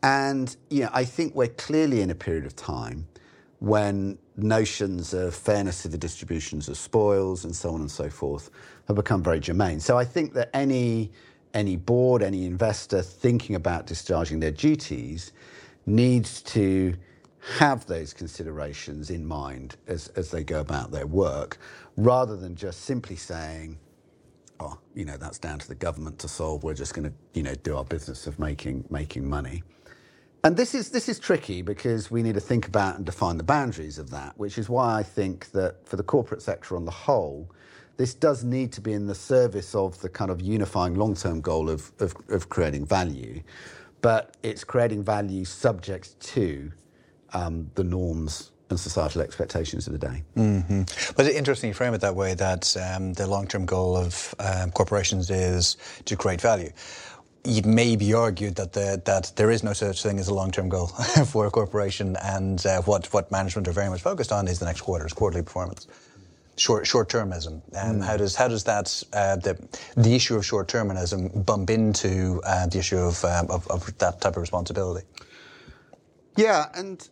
[0.04, 3.08] And, you know, I think we're clearly in a period of time
[3.62, 8.50] when notions of fairness to the distributions of spoils and so on and so forth
[8.88, 9.80] have become very germane.
[9.80, 11.12] So I think that any
[11.54, 15.32] any board, any investor thinking about discharging their duties
[15.86, 16.95] needs to
[17.58, 21.58] have those considerations in mind as, as they go about their work,
[21.97, 23.78] rather than just simply saying,
[24.60, 26.63] oh, you know, that's down to the government to solve.
[26.63, 29.62] We're just going to, you know, do our business of making making money.
[30.43, 33.43] And this is this is tricky because we need to think about and define the
[33.43, 36.91] boundaries of that, which is why I think that for the corporate sector on the
[36.91, 37.51] whole,
[37.97, 41.69] this does need to be in the service of the kind of unifying long-term goal
[41.69, 43.43] of, of, of creating value,
[44.01, 46.71] but it's creating value subject to
[47.34, 50.23] um, the norms and societal expectations of the day.
[50.36, 50.84] Mm-hmm.
[51.15, 54.34] But it's interesting you frame it that way that um, the long term goal of
[54.39, 56.71] um, corporations is to create value
[57.43, 60.69] it may be argued that the, that there is no such thing as a long-term
[60.69, 60.88] goal
[61.27, 64.65] for a corporation, and uh, what what management are very much focused on is the
[64.65, 65.88] next quarter's quarterly performance.
[66.58, 67.62] Short short-termism.
[67.75, 68.04] Um, mm.
[68.04, 69.58] How does how does that uh, the
[69.95, 74.36] the issue of short-termism bump into uh, the issue of, um, of, of that type
[74.36, 75.08] of responsibility?
[76.38, 77.08] Yeah, and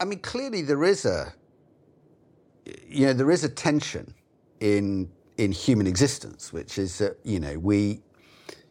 [0.00, 1.32] I mean, clearly there is a,
[2.86, 4.14] you know, there is a tension
[4.60, 8.02] in in human existence, which is that you know we,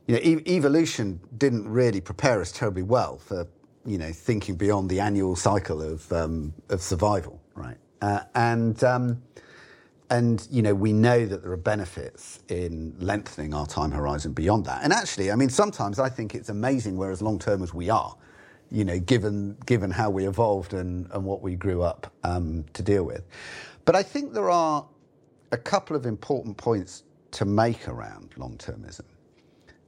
[0.09, 3.47] you know, e- evolution didn't really prepare us terribly well for
[3.85, 7.77] you know thinking beyond the annual cycle of um, of survival, right?
[8.01, 9.21] Uh, and um,
[10.09, 14.65] and you know we know that there are benefits in lengthening our time horizon beyond
[14.65, 14.83] that.
[14.83, 17.91] And actually, I mean, sometimes I think it's amazing we're as long term as we
[17.91, 18.15] are.
[18.71, 22.81] You know, given given how we evolved and, and what we grew up um, to
[22.81, 23.27] deal with.
[23.85, 24.87] But I think there are
[25.51, 29.05] a couple of important points to make around long termism.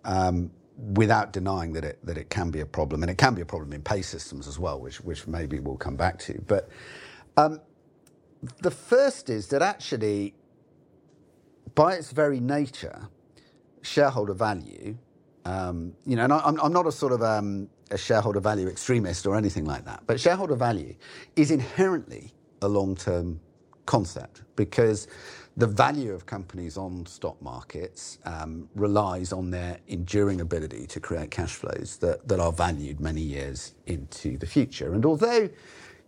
[0.06, 0.52] Um,
[0.96, 3.46] without denying that it that it can be a problem, and it can be a
[3.46, 6.42] problem in pay systems as well, which which maybe we'll come back to.
[6.48, 6.70] But
[7.38, 7.62] um,
[8.62, 10.36] the first is that actually,
[11.76, 13.10] by its very nature,
[13.84, 14.98] shareholder value,
[15.46, 18.68] um, you know, and I, am I'm not a sort of um, a shareholder value
[18.68, 20.96] extremist or anything like that, but shareholder value
[21.36, 23.40] is inherently a long term
[23.86, 25.08] concept because
[25.58, 31.30] the value of companies on stock markets um, relies on their enduring ability to create
[31.30, 34.94] cash flows that, that are valued many years into the future.
[34.94, 35.50] And although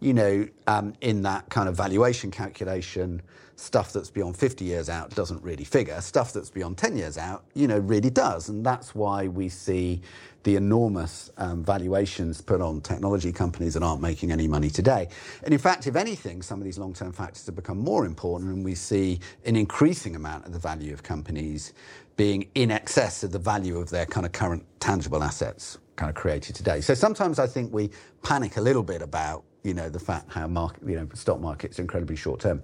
[0.04, 3.22] you know, um, in that kind of valuation calculation,
[3.56, 6.00] stuff that's beyond 50 years out doesn't really figure.
[6.02, 8.50] Stuff that's beyond 10 years out, you know, really does.
[8.50, 10.02] And that's why we see
[10.44, 15.08] the enormous um, valuations put on technology companies that aren't making any money today.
[15.44, 18.52] And in fact, if anything, some of these long term factors have become more important,
[18.52, 21.74] and we see an increasing amount of the value of companies
[22.18, 26.16] being in excess of the value of their kind of current tangible assets kind of
[26.16, 26.82] created today.
[26.82, 27.90] So sometimes I think we
[28.22, 31.80] panic a little bit about you know, the fact how market, you know, stock markets
[31.80, 32.62] are incredibly short term.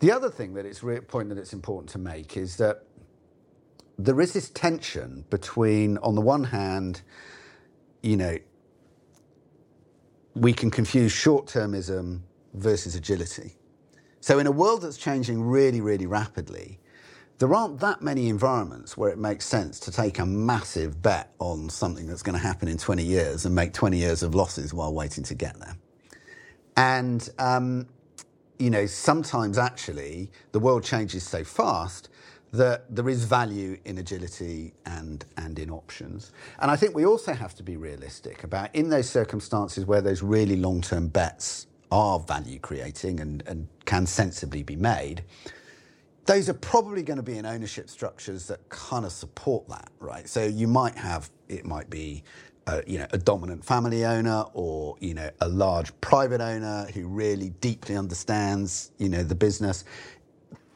[0.00, 2.84] The other thing that it's re- point that it's important to make is that
[3.98, 7.02] there is this tension between, on the one hand,
[8.02, 8.36] you know,
[10.34, 12.20] we can confuse short termism
[12.52, 13.54] versus agility.
[14.20, 16.78] So, in a world that's changing really, really rapidly,
[17.38, 21.70] there aren't that many environments where it makes sense to take a massive bet on
[21.70, 24.92] something that's going to happen in 20 years and make 20 years of losses while
[24.92, 25.76] waiting to get there.
[26.76, 27.86] And, um,
[28.58, 32.08] you know, sometimes actually the world changes so fast
[32.52, 36.32] that there is value in agility and, and in options.
[36.60, 40.22] And I think we also have to be realistic about in those circumstances where those
[40.22, 45.22] really long term bets are value creating and, and can sensibly be made,
[46.24, 50.28] those are probably going to be in ownership structures that kind of support that, right?
[50.28, 52.24] So you might have, it might be
[52.66, 57.06] a, you know, a dominant family owner or, you know, a large private owner who
[57.06, 59.84] really deeply understands, you know, the business.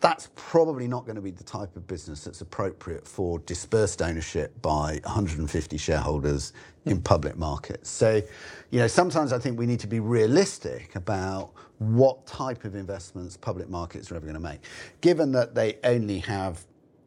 [0.00, 4.60] That's probably not going to be the type of business that's appropriate for dispersed ownership
[4.62, 6.52] by 150 shareholders
[6.86, 7.02] in hmm.
[7.02, 7.90] public markets.
[7.90, 8.22] So,
[8.70, 13.36] you know, sometimes I think we need to be realistic about what type of investments
[13.36, 14.60] public markets are ever going to make,
[15.00, 16.64] given that they only have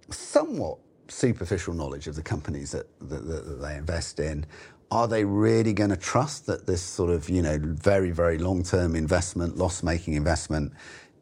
[0.09, 4.45] somewhat superficial knowledge of the companies that, that, that, they invest in
[4.93, 8.61] are they really going to trust that this sort of, you know, very, very long
[8.61, 10.71] term investment, loss making investment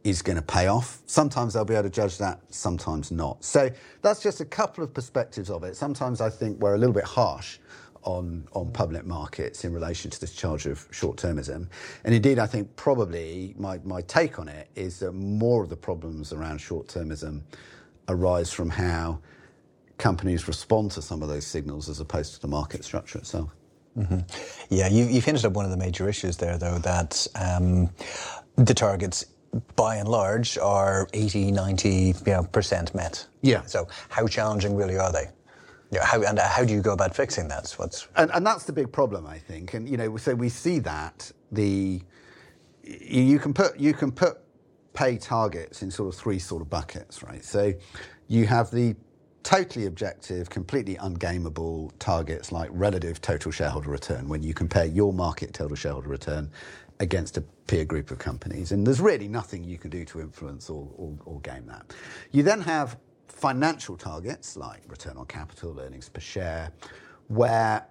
[0.03, 0.99] is going to pay off?
[1.05, 3.43] Sometimes they'll be able to judge that, sometimes not.
[3.45, 3.69] So
[4.01, 5.77] that's just a couple of perspectives of it.
[5.77, 7.59] Sometimes I think we're a little bit harsh
[8.03, 11.67] on, on public markets in relation to this charge of short termism.
[12.03, 15.77] And indeed, I think probably my, my take on it is that more of the
[15.77, 17.43] problems around short termism
[18.09, 19.21] arise from how
[19.97, 23.55] companies respond to some of those signals as opposed to the market structure itself.
[23.97, 24.19] Mm-hmm.
[24.73, 27.89] Yeah, you, you finished up one of the major issues there, though, that um,
[28.55, 29.25] the targets
[29.75, 33.25] by and large are 80, 90 you know, percent met.
[33.41, 33.65] Yeah.
[33.65, 35.27] So how challenging really are they?
[35.91, 37.69] You know, how, and how do you go about fixing that?
[37.75, 38.07] What's...
[38.15, 39.73] And, and that's the big problem, I think.
[39.73, 42.01] And, you know, so we see that the,
[42.83, 44.37] you can put, you can put
[44.93, 47.43] pay targets in sort of three sort of buckets, right?
[47.43, 47.73] So
[48.27, 48.95] you have the
[49.43, 55.53] totally objective, completely ungameable targets like relative total shareholder return when you compare your market
[55.53, 56.49] total shareholder return
[56.99, 58.71] against a peer group of companies.
[58.71, 61.93] And there's really nothing you can do to influence or, or, or game that.
[62.31, 66.71] You then have financial targets like return on capital, earnings per share,
[67.27, 67.87] where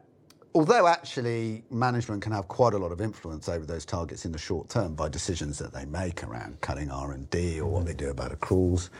[0.55, 4.39] although actually management can have quite a lot of influence over those targets in the
[4.39, 8.33] short term by decisions that they make around cutting R&D or what they do about
[8.39, 8.91] accruals,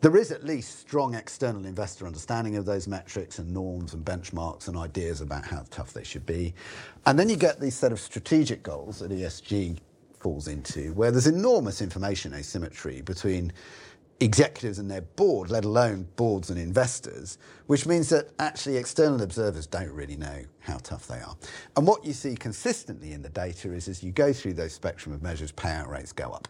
[0.00, 4.68] there is at least strong external investor understanding of those metrics and norms and benchmarks
[4.68, 6.54] and ideas about how tough they should be.
[7.06, 9.78] And then you get these set of strategic goals that ESG
[10.18, 13.52] falls into, where there's enormous information asymmetry between
[14.20, 19.66] executives and their board, let alone boards and investors, which means that actually external observers
[19.66, 21.36] don't really know how tough they are.
[21.76, 25.14] And what you see consistently in the data is as you go through those spectrum
[25.14, 26.48] of measures, payout rates go up.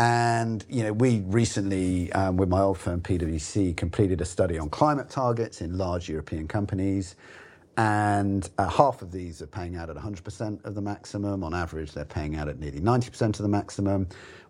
[0.00, 4.70] And you know, we recently, um, with my old firm PwC, completed a study on
[4.70, 7.16] climate targets in large European companies,
[7.76, 11.44] and uh, half of these are paying out at 100% of the maximum.
[11.44, 14.08] On average, they're paying out at nearly 90% of the maximum.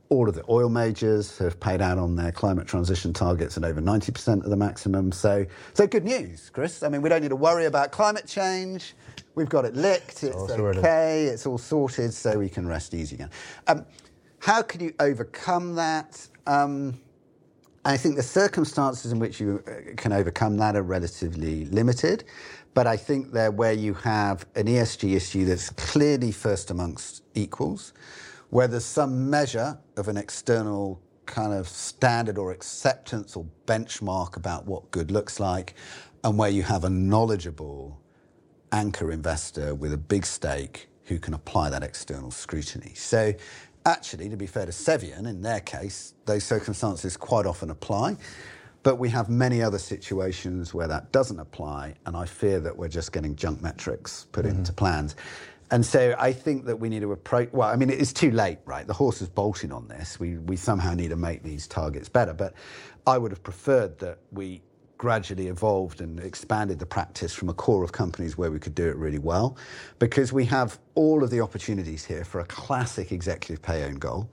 [0.09, 3.81] All of the oil majors have paid out on their climate transition targets at over
[3.81, 5.11] 90% of the maximum.
[5.11, 6.85] So, so good news, Chris.
[6.85, 8.95] I mean, we don't need to worry about climate change.
[9.35, 10.23] We've got it licked.
[10.23, 11.25] It's, it's okay.
[11.25, 13.31] It's all sorted, so we can rest easy again.
[13.67, 13.85] Um,
[14.41, 16.27] how can you overcome that?
[16.47, 16.99] Um,
[17.85, 22.25] I think the circumstances in which you uh, can overcome that are relatively limited,
[22.75, 27.93] but I think they're where you have an ESG issue that's clearly first amongst equals,
[28.49, 34.67] where there's some measure of an external kind of standard or acceptance or benchmark about
[34.67, 35.75] what good looks like,
[36.25, 38.01] and where you have a knowledgeable
[38.73, 42.93] anchor investor with a big stake who can apply that external scrutiny.
[42.95, 43.35] So
[43.87, 48.17] Actually, to be fair to Cevian, in their case, those circumstances quite often apply.
[48.83, 52.89] But we have many other situations where that doesn't apply, and I fear that we're
[52.89, 54.59] just getting junk metrics put mm-hmm.
[54.59, 55.17] into plans.
[55.71, 57.51] And so I think that we need to approach.
[57.53, 58.87] Well, I mean, it's too late, right?
[58.87, 60.19] The horse is bolting on this.
[60.19, 62.35] We we somehow need to make these targets better.
[62.35, 62.55] But
[63.07, 64.63] I would have preferred that we
[65.01, 68.87] gradually evolved and expanded the practice from a core of companies where we could do
[68.87, 69.57] it really well
[69.99, 74.29] because we have all of the opportunities here for a classic executive pay own goal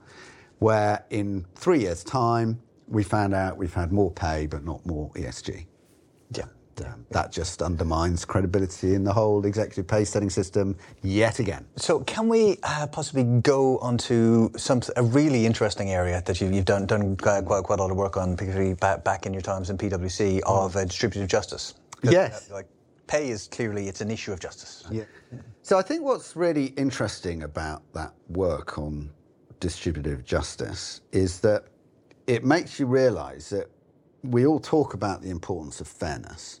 [0.58, 5.08] where in three years' time we found out we've had more pay but not more
[5.12, 5.64] ESG.
[6.80, 11.66] Um, that just undermines credibility in the whole executive pay setting system yet again.
[11.76, 16.64] So, can we uh, possibly go onto some a really interesting area that you've, you've
[16.64, 19.70] done done quite, quite, a lot of work on, particularly back, back in your times
[19.70, 21.74] in PwC, of uh, distributive justice?
[22.02, 22.50] Yes.
[22.50, 22.68] Uh, like,
[23.06, 24.84] pay is clearly it's an issue of justice.
[24.90, 25.04] Yeah.
[25.62, 29.10] So I think what's really interesting about that work on
[29.60, 31.64] distributive justice is that
[32.26, 33.70] it makes you realise that
[34.22, 36.60] we all talk about the importance of fairness,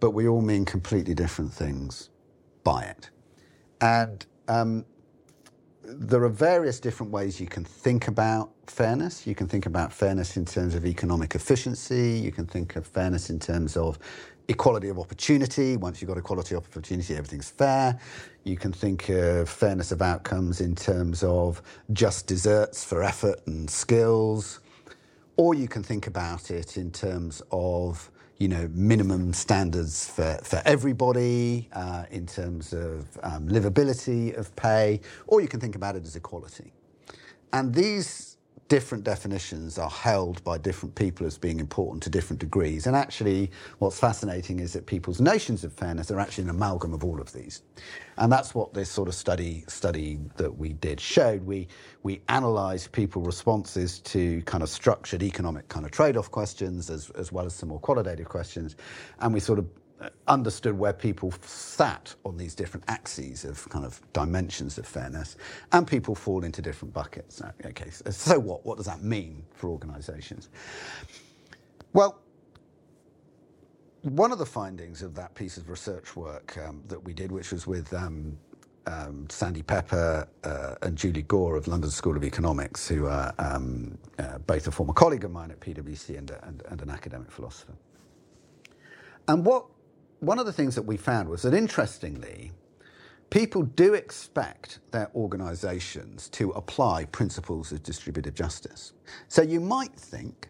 [0.00, 2.10] but we all mean completely different things
[2.64, 3.10] by it.
[3.80, 4.84] And um,
[5.84, 9.26] there are various different ways you can think about fairness.
[9.26, 12.18] You can think about fairness in terms of economic efficiency.
[12.18, 13.98] You can think of fairness in terms of
[14.48, 15.76] equality of opportunity.
[15.76, 17.98] Once you've got equality of opportunity, everything's fair.
[18.44, 23.68] You can think of fairness of outcomes in terms of just desserts for effort and
[23.68, 24.60] skills.
[25.36, 30.62] Or you can think about it in terms of you know, minimum standards for, for
[30.64, 36.04] everybody uh, in terms of um, livability of pay, or you can think about it
[36.04, 36.72] as equality.
[37.52, 38.27] And these
[38.68, 42.86] different definitions are held by different people as being important to different degrees.
[42.86, 47.02] And actually, what's fascinating is that people's notions of fairness are actually an amalgam of
[47.02, 47.62] all of these.
[48.18, 51.42] And that's what this sort of study study that we did showed.
[51.44, 51.68] We
[52.02, 57.32] we analysed people's responses to kind of structured economic kind of trade-off questions as, as
[57.32, 58.76] well as some more qualitative questions.
[59.20, 59.66] And we sort of
[60.26, 65.36] understood where people sat on these different axes of kind of dimensions of fairness,
[65.72, 67.42] and people fall into different buckets.
[67.64, 68.64] Okay, so what?
[68.64, 70.48] What does that mean for organisations?
[71.92, 72.20] Well,
[74.02, 77.52] one of the findings of that piece of research work um, that we did, which
[77.52, 78.38] was with um,
[78.86, 83.98] um, Sandy Pepper uh, and Julie Gore of London School of Economics, who are um,
[84.18, 87.74] uh, both a former colleague of mine at PwC and, and, and an academic philosopher.
[89.26, 89.66] And what
[90.20, 92.52] one of the things that we found was that interestingly,
[93.30, 98.92] people do expect their organizations to apply principles of distributive justice.
[99.28, 100.48] So you might think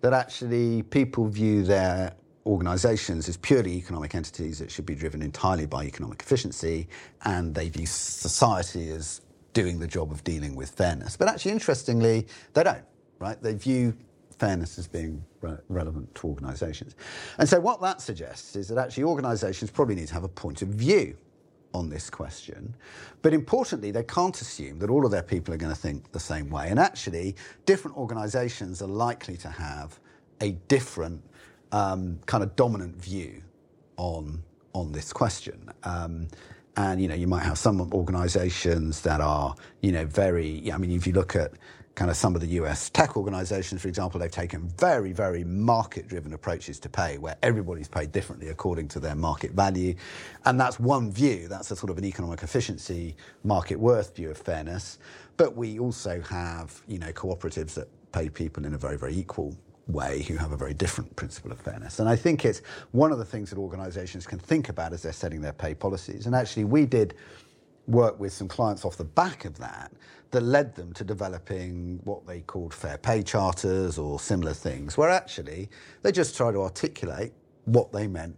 [0.00, 2.14] that actually people view their
[2.46, 6.88] organizations as purely economic entities that should be driven entirely by economic efficiency,
[7.24, 9.20] and they view society as
[9.52, 11.16] doing the job of dealing with fairness.
[11.16, 12.84] But actually, interestingly, they don't,
[13.18, 13.40] right?
[13.42, 13.94] They view
[14.38, 16.94] fairness as being re- relevant to organisations.
[17.38, 20.62] And so, what that suggests is that actually organisations probably need to have a point
[20.62, 21.16] of view
[21.74, 22.74] on this question.
[23.22, 26.20] But importantly, they can't assume that all of their people are going to think the
[26.20, 26.68] same way.
[26.68, 27.36] And actually,
[27.66, 30.00] different organisations are likely to have
[30.40, 31.22] a different
[31.72, 33.42] um, kind of dominant view
[33.96, 34.42] on
[34.74, 35.70] on this question.
[35.84, 36.28] Um,
[36.76, 40.70] and you know, you might have some organisations that are you know very.
[40.72, 41.52] I mean, if you look at
[41.98, 46.06] kind of some of the US tech organizations, for example, they've taken very, very market
[46.06, 49.96] driven approaches to pay where everybody's paid differently according to their market value.
[50.44, 51.48] And that's one view.
[51.48, 55.00] That's a sort of an economic efficiency, market worth view of fairness.
[55.36, 59.56] But we also have, you know, cooperatives that pay people in a very, very equal
[59.88, 61.98] way who have a very different principle of fairness.
[61.98, 65.12] And I think it's one of the things that organizations can think about as they're
[65.12, 66.26] setting their pay policies.
[66.26, 67.14] And actually, we did
[67.88, 69.92] work with some clients off the back of that
[70.30, 75.08] that led them to developing what they called fair pay charters or similar things, where
[75.08, 75.68] actually
[76.02, 77.32] they just try to articulate
[77.64, 78.36] what they meant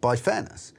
[0.00, 0.74] by fairness.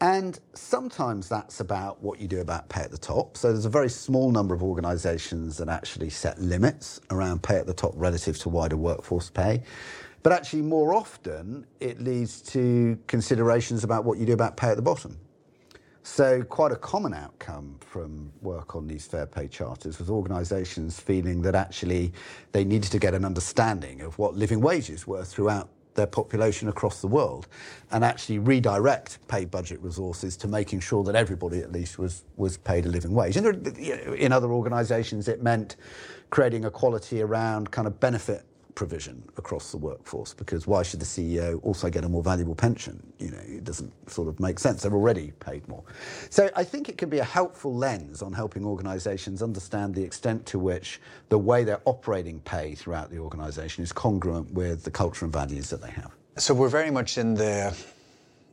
[0.00, 3.36] And sometimes that's about what you do about pay at the top.
[3.36, 7.66] So there's a very small number of organisations that actually set limits around pay at
[7.66, 9.62] the top relative to wider workforce pay.
[10.22, 14.76] But actually, more often, it leads to considerations about what you do about pay at
[14.76, 15.16] the bottom.
[16.08, 21.42] So, quite a common outcome from work on these fair pay charters was organisations feeling
[21.42, 22.12] that actually
[22.52, 27.00] they needed to get an understanding of what living wages were throughout their population across
[27.00, 27.48] the world
[27.90, 32.56] and actually redirect pay budget resources to making sure that everybody at least was, was
[32.56, 33.36] paid a living wage.
[33.36, 35.74] And in other organisations, it meant
[36.30, 38.44] creating equality around kind of benefit
[38.76, 43.02] provision across the workforce because why should the CEO also get a more valuable pension?
[43.18, 44.82] You know, it doesn't sort of make sense.
[44.82, 45.82] They're already paid more.
[46.30, 50.46] So I think it can be a helpful lens on helping organisations understand the extent
[50.46, 51.00] to which
[51.30, 55.68] the way they're operating pay throughout the organisation is congruent with the culture and values
[55.70, 56.12] that they have.
[56.36, 57.76] So we're very much in the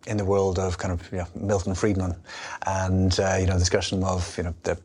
[0.08, 2.16] in the world of kind of you know, Milton Friedman
[2.66, 4.80] and uh, you know discussion of you know the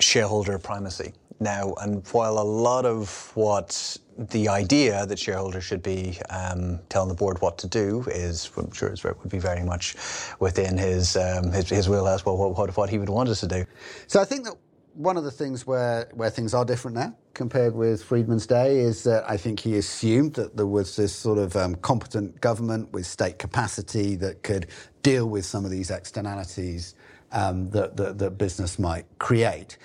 [0.00, 1.74] shareholder primacy now.
[1.80, 7.14] And while a lot of what the idea that shareholders should be um, telling the
[7.14, 9.96] board what to do is, I'm sure it would be very much
[10.40, 12.24] within his um, his, his wheelhouse.
[12.24, 13.64] Well, what, what he would want us to do.
[14.06, 14.54] So I think that
[14.94, 19.04] one of the things where, where things are different now compared with Friedman's day is
[19.04, 23.06] that I think he assumed that there was this sort of um, competent government with
[23.06, 24.66] state capacity that could
[25.04, 26.96] deal with some of these externalities
[27.30, 29.78] um, that, that, that business might create.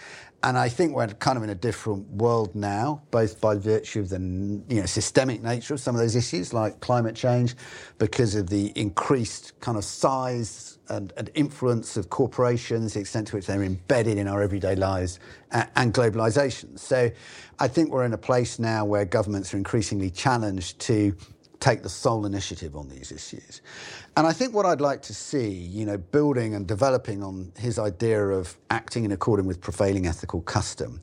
[0.46, 4.10] And I think we're kind of in a different world now, both by virtue of
[4.10, 4.20] the
[4.68, 7.56] you know, systemic nature of some of those issues like climate change,
[7.98, 13.38] because of the increased kind of size and, and influence of corporations, the extent to
[13.38, 15.18] which they're embedded in our everyday lives,
[15.52, 16.78] and, and globalization.
[16.78, 17.10] So
[17.60, 21.16] I think we're in a place now where governments are increasingly challenged to
[21.64, 23.62] take the sole initiative on these issues.
[24.18, 27.80] And I think what I'd like to see, you know, building and developing on his
[27.80, 31.02] idea of acting in accordance with prevailing ethical custom,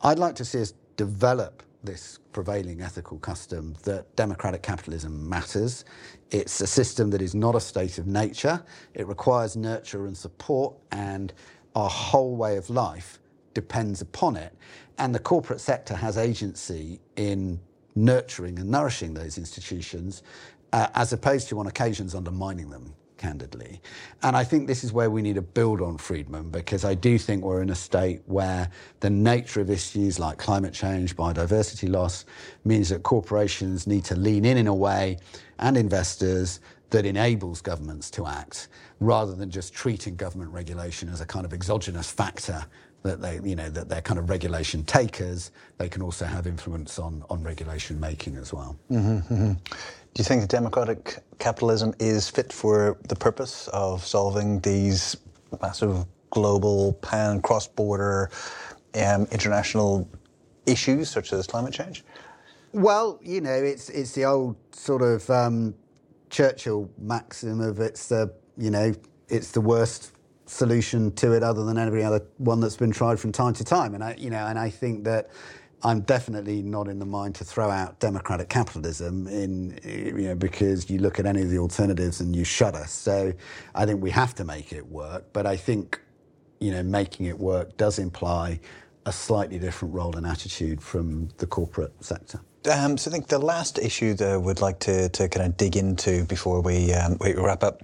[0.00, 5.84] I'd like to see us develop this prevailing ethical custom that democratic capitalism matters.
[6.30, 8.64] It's a system that is not a state of nature.
[8.94, 11.34] It requires nurture and support, and
[11.74, 13.18] our whole way of life
[13.52, 14.54] depends upon it.
[14.96, 17.60] And the corporate sector has agency in
[18.04, 20.22] nurturing and nourishing those institutions,
[20.72, 23.80] uh, as opposed to on occasions undermining them candidly.
[24.22, 27.18] And I think this is where we need to build on Friedman because I do
[27.18, 28.70] think we're in a state where
[29.00, 32.24] the nature of issues like climate change, biodiversity loss,
[32.64, 35.18] means that corporations need to lean in in a way
[35.58, 38.68] and investors that enables governments to act
[39.00, 42.64] rather than just treating government regulation as a kind of exogenous factor
[43.02, 45.50] that they, you know, that they're kind of regulation takers.
[45.78, 48.76] They can also have influence on, on regulation making as well.
[48.90, 49.52] Mm-hmm, mm-hmm.
[49.52, 55.16] Do you think that democratic capitalism is fit for the purpose of solving these
[55.62, 58.30] massive global, pan, cross-border,
[58.94, 60.08] um, international
[60.66, 62.04] issues such as climate change?
[62.72, 65.74] Well, you know, it's it's the old sort of um,
[66.30, 68.92] Churchill maxim of it's the you know
[69.28, 70.12] it's the worst
[70.48, 73.94] solution to it other than every other one that's been tried from time to time.
[73.94, 75.30] And I, you know, and I think that
[75.82, 80.90] I'm definitely not in the mind to throw out democratic capitalism in, you know, because
[80.90, 82.84] you look at any of the alternatives and you shudder.
[82.86, 83.32] So
[83.74, 85.26] I think we have to make it work.
[85.32, 86.00] But I think,
[86.60, 88.58] you know, making it work does imply
[89.06, 92.40] a slightly different role and attitude from the corporate sector.
[92.70, 95.76] Um, so I think the last issue that would like to, to kind of dig
[95.76, 97.82] into before we, um, we wrap up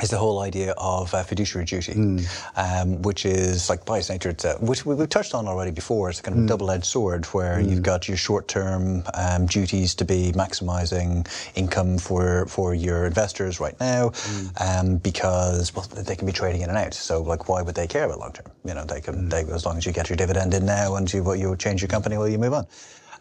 [0.00, 2.22] is the whole idea of uh, fiduciary duty, mm.
[2.56, 6.10] um, which is like by its nature, it's which we, have touched on already before.
[6.10, 6.48] It's a kind of mm.
[6.48, 7.68] double-edged sword where mm.
[7.68, 13.78] you've got your short-term um, duties to be maximising income for for your investors right
[13.80, 14.80] now, mm.
[14.80, 16.94] um, because well they can be trading in and out.
[16.94, 18.46] So like, why would they care about long-term?
[18.64, 19.30] You know, they can mm.
[19.30, 21.88] they, as long as you get your dividend in now and you you change your
[21.88, 22.66] company while you move on.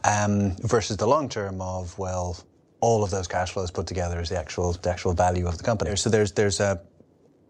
[0.04, 2.38] Um, versus the long term of well
[2.82, 5.64] all of those cash flows put together is the actual the actual value of the
[5.64, 5.96] company.
[5.96, 6.82] So there's there's a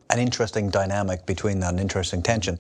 [0.10, 2.60] an interesting dynamic between that, an interesting tension.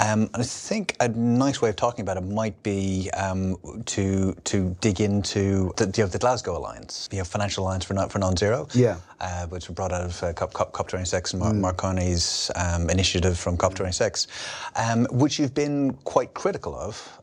[0.00, 3.56] Um, and I think a nice way of talking about it might be um,
[3.86, 7.94] to to dig into the, you know, the Glasgow Alliance, you know, Financial Alliance for,
[8.08, 8.98] for Net Zero, yeah.
[9.20, 11.60] Uh, which was brought out of uh, COP, COP, COP26 and Mark, mm.
[11.60, 14.28] Mark Carney's um, initiative from COP26,
[14.76, 17.20] um, which you've been quite critical of.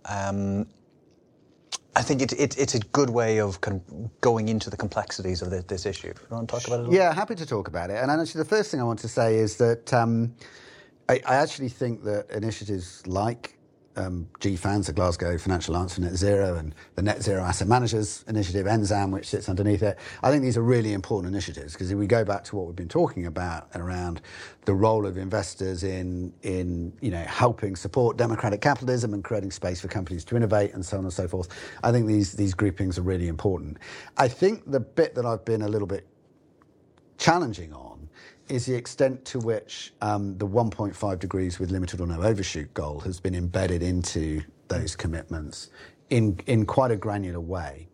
[1.95, 5.41] I think it, it, it's a good way of kind of going into the complexities
[5.41, 6.07] of the, this issue.
[6.07, 6.91] You want to talk about it?
[6.91, 7.95] yeah, happy to talk about it.
[7.95, 10.35] And actually, the first thing I want to say is that um,
[11.07, 13.54] I, I, actually think that initiatives like
[13.95, 18.23] um, GFANZ, the Glasgow Financial Alliance for Net Zero, and the Net Zero Asset Managers
[18.27, 19.97] Initiative, NZAM, which sits underneath it.
[20.23, 22.75] I think these are really important initiatives because if we go back to what we've
[22.75, 24.21] been talking about around
[24.65, 29.81] the role of investors in, in you know, helping support democratic capitalism and creating space
[29.81, 31.49] for companies to innovate and so on and so forth,
[31.83, 33.77] I think these, these groupings are really important.
[34.17, 36.07] I think the bit that I've been a little bit
[37.17, 37.94] challenging on
[38.49, 42.99] is the extent to which um, the 1.5 degrees with limited or no overshoot goal
[42.99, 45.69] has been embedded into those commitments
[46.09, 47.87] in, in quite a granular way.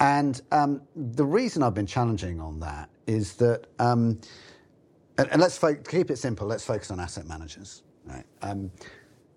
[0.00, 4.20] And um, the reason I've been challenging on that is that, um,
[5.16, 7.82] and, and, let's fo- keep it simple, let's focus on asset managers.
[8.04, 8.24] Right?
[8.42, 8.70] Um,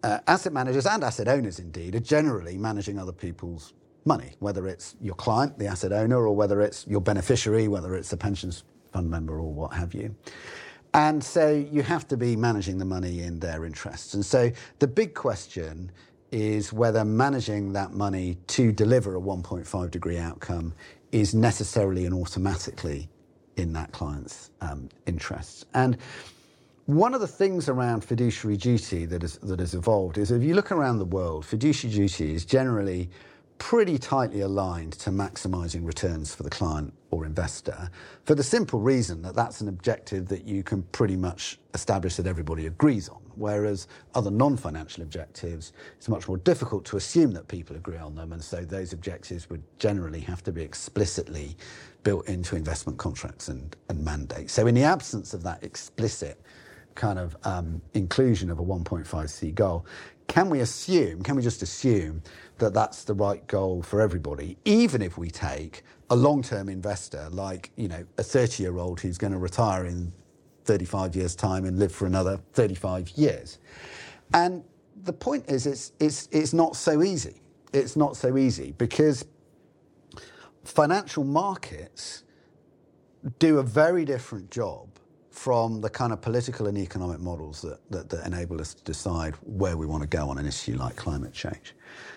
[0.04, 3.74] uh, asset managers and asset owners, indeed, are generally managing other people's
[4.06, 8.10] money, whether it's your client, the asset owner, or whether it's your beneficiary, whether it's
[8.10, 10.16] the pensions fund member or what have you.
[10.94, 14.14] And so you have to be managing the money in their interests.
[14.14, 15.92] And so the big question
[16.32, 20.74] is whether managing that money to deliver a 1.5 degree outcome
[21.12, 23.10] is necessarily and automatically
[23.58, 25.66] in that client's um, interests.
[25.74, 25.98] And
[26.86, 30.56] one of the things around fiduciary duty that, is, that has evolved is if you
[30.56, 33.10] look around the world, fiduciary duty is generally
[33.62, 37.92] pretty tightly aligned to maximizing returns for the client or investor
[38.26, 42.26] for the simple reason that that's an objective that you can pretty much establish that
[42.26, 43.22] everybody agrees on.
[43.36, 48.16] Whereas other non financial objectives, it's much more difficult to assume that people agree on
[48.16, 48.34] them.
[48.34, 51.56] And so those objectives would generally have to be explicitly
[52.02, 54.54] built into investment contracts and, and mandates.
[54.54, 56.42] So, in the absence of that explicit
[56.96, 59.86] kind of um, inclusion of a 1.5C goal,
[60.32, 62.24] can we assume, can we just assume
[62.58, 67.70] that that's the right goal for everybody, even if we take a long-term investor like,
[67.76, 70.14] you know, a 30-year-old who's going to retire in
[70.64, 73.60] 35 years' time and live for another 35 years.
[74.34, 74.64] And
[75.04, 77.42] the point is, it's, it's, it's not so easy.
[77.74, 79.26] It's not so easy because
[80.64, 82.24] financial markets
[83.40, 84.91] do a very different job
[85.32, 89.34] from the kind of political and economic models that, that, that, enable us to decide
[89.44, 91.74] where we want to go on an issue like climate change.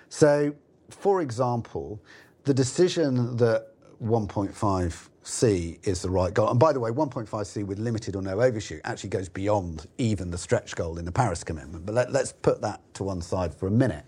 [0.08, 0.52] So,
[0.90, 2.02] for example,
[2.42, 3.68] the decision that
[4.02, 8.80] 1.5C is the right goal, and by the way, 1.5C with limited or no overshoot
[8.84, 11.86] actually goes beyond even the stretch goal in the Paris Commitment.
[11.86, 14.04] But let, let's put that to one side for a minute.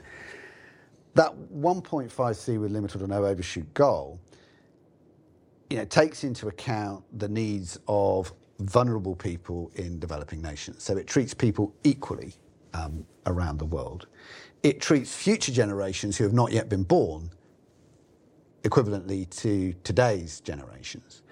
[1.14, 4.20] That 1.5C with limited or no overshoot goal
[5.70, 10.82] you know, takes into account the needs of vulnerable people in developing nations.
[10.82, 12.34] So it treats people equally
[12.74, 14.06] um, around the world
[14.66, 17.30] it treats future generations who have not yet been born
[18.64, 21.22] equivalently to today's generations.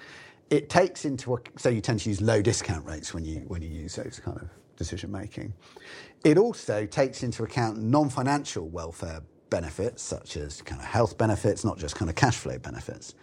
[0.50, 3.68] It takes into so you tend to use low discount rates when you when you
[3.68, 5.52] use those kind of decision making.
[6.24, 9.20] It also takes into account non-financial welfare
[9.50, 13.14] benefits such as kind of health benefits, not just kind of cash flow benefits.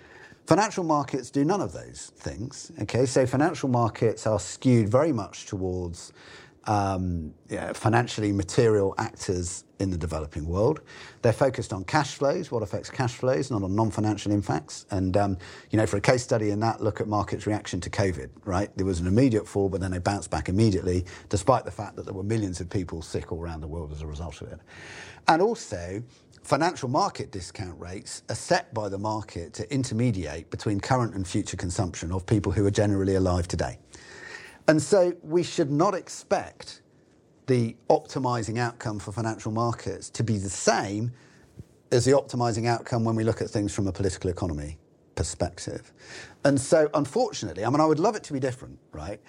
[0.45, 2.71] Financial markets do none of those things.
[2.81, 6.11] Okay, so financial markets are skewed very much towards
[6.65, 10.81] um, yeah, financially material actors in the developing world.
[11.21, 14.85] They're focused on cash flows, what affects cash flows, not on non-financial impacts.
[14.91, 15.37] And um,
[15.71, 18.29] you know, for a case study in that, look at markets' reaction to COVID.
[18.45, 21.95] Right, there was an immediate fall, but then they bounced back immediately, despite the fact
[21.95, 24.51] that there were millions of people sick all around the world as a result of
[24.51, 24.59] it.
[25.27, 26.03] And also,
[26.43, 31.57] financial market discount rates are set by the market to intermediate between current and future
[31.57, 33.77] consumption of people who are generally alive today.
[34.67, 36.81] And so we should not expect
[37.47, 41.11] the optimizing outcome for financial markets to be the same
[41.91, 44.77] as the optimizing outcome when we look at things from a political economy
[45.15, 45.91] perspective.
[46.45, 49.19] And so, unfortunately, I mean, I would love it to be different, right?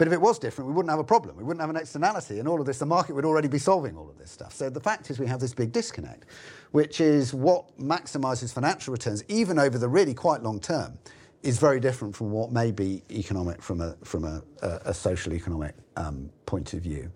[0.00, 1.36] But if it was different, we wouldn't have a problem.
[1.36, 2.78] We wouldn't have an externality and all of this.
[2.78, 4.54] The market would already be solving all of this stuff.
[4.54, 6.24] So the fact is, we have this big disconnect,
[6.70, 10.98] which is what maximizes financial returns, even over the really quite long term,
[11.42, 15.34] is very different from what may be economic from a, from a, a, a social
[15.34, 17.12] economic um, point of view.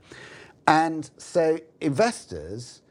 [0.67, 2.83] And so investors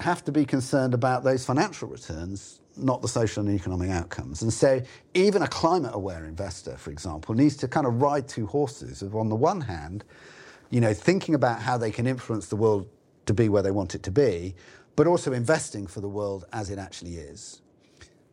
[0.00, 4.42] have to be concerned about those financial returns, not the social and economic outcomes.
[4.42, 4.80] And so
[5.14, 9.28] even a climate aware investor, for example, needs to kind of ride two horses on
[9.28, 10.04] the one hand,
[10.70, 12.88] you know, thinking about how they can influence the world
[13.26, 14.54] to be where they want it to be,
[14.96, 17.62] but also investing for the world as it actually is.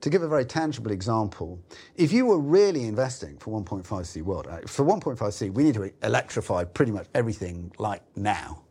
[0.02, 1.60] To give a very tangible example,
[1.96, 6.64] if you were really investing for 1.5C world, uh, for 1.5C, we need to electrify
[6.64, 8.65] pretty much everything like now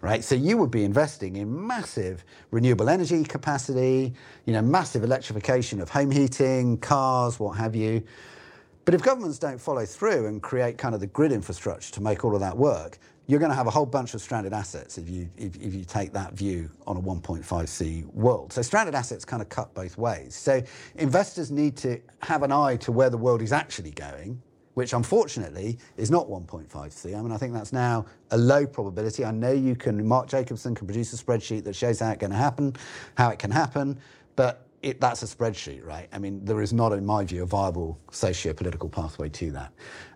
[0.00, 0.24] right?
[0.24, 4.14] So you would be investing in massive renewable energy capacity,
[4.46, 8.02] you know, massive electrification of home heating, cars, what have you.
[8.84, 12.24] But if governments don't follow through and create kind of the grid infrastructure to make
[12.24, 15.08] all of that work, you're going to have a whole bunch of stranded assets if
[15.08, 18.52] you if, if you take that view on a 1.5c world.
[18.52, 20.34] So stranded assets kind of cut both ways.
[20.34, 20.60] So
[20.96, 24.42] investors need to have an eye to where the world is actually going
[24.80, 27.14] which unfortunately is not 1.5C.
[27.14, 29.26] I mean, I think that's now a low probability.
[29.26, 32.30] I know you can, Mark Jacobson can produce a spreadsheet that shows how it's going
[32.30, 32.74] to happen,
[33.18, 33.98] how it can happen,
[34.36, 36.08] but it, that's a spreadsheet, right?
[36.14, 39.70] I mean, there is not, in my view, a viable socio-political pathway to that.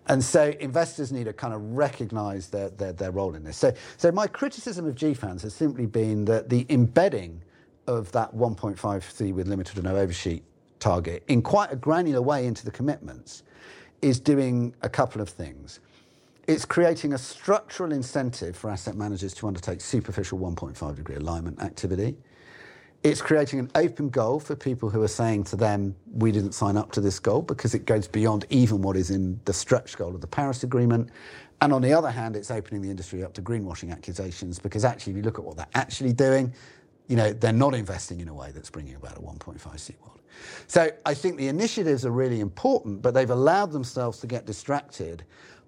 [0.07, 3.57] And so investors need to kind of recognise their, their, their role in this.
[3.57, 7.43] So, so my criticism of GFANZ has simply been that the embedding
[7.85, 10.41] of that 1.5C with limited or no overshoot
[10.79, 13.43] target in quite a granular way into the commitments
[14.01, 15.79] is doing a couple of things.
[16.47, 22.15] It's creating a structural incentive for asset managers to undertake superficial 1.5 degree alignment activity.
[23.03, 26.75] It's creating an open goal for people who are saying to them, we didn't sign
[26.75, 30.15] up to this goal because it goes beyond even what is in the stretch goal
[30.15, 31.09] of the Paris Agreement.
[31.61, 35.11] And on the other hand, it's opening the industry up to greenwashing accusations because actually,
[35.11, 36.53] if you look at what they're actually doing,
[37.07, 40.21] you know, they're not investing in a way that's bringing about a 1.5C world.
[40.67, 45.23] So I think the initiatives are really important, but they've allowed themselves to get distracted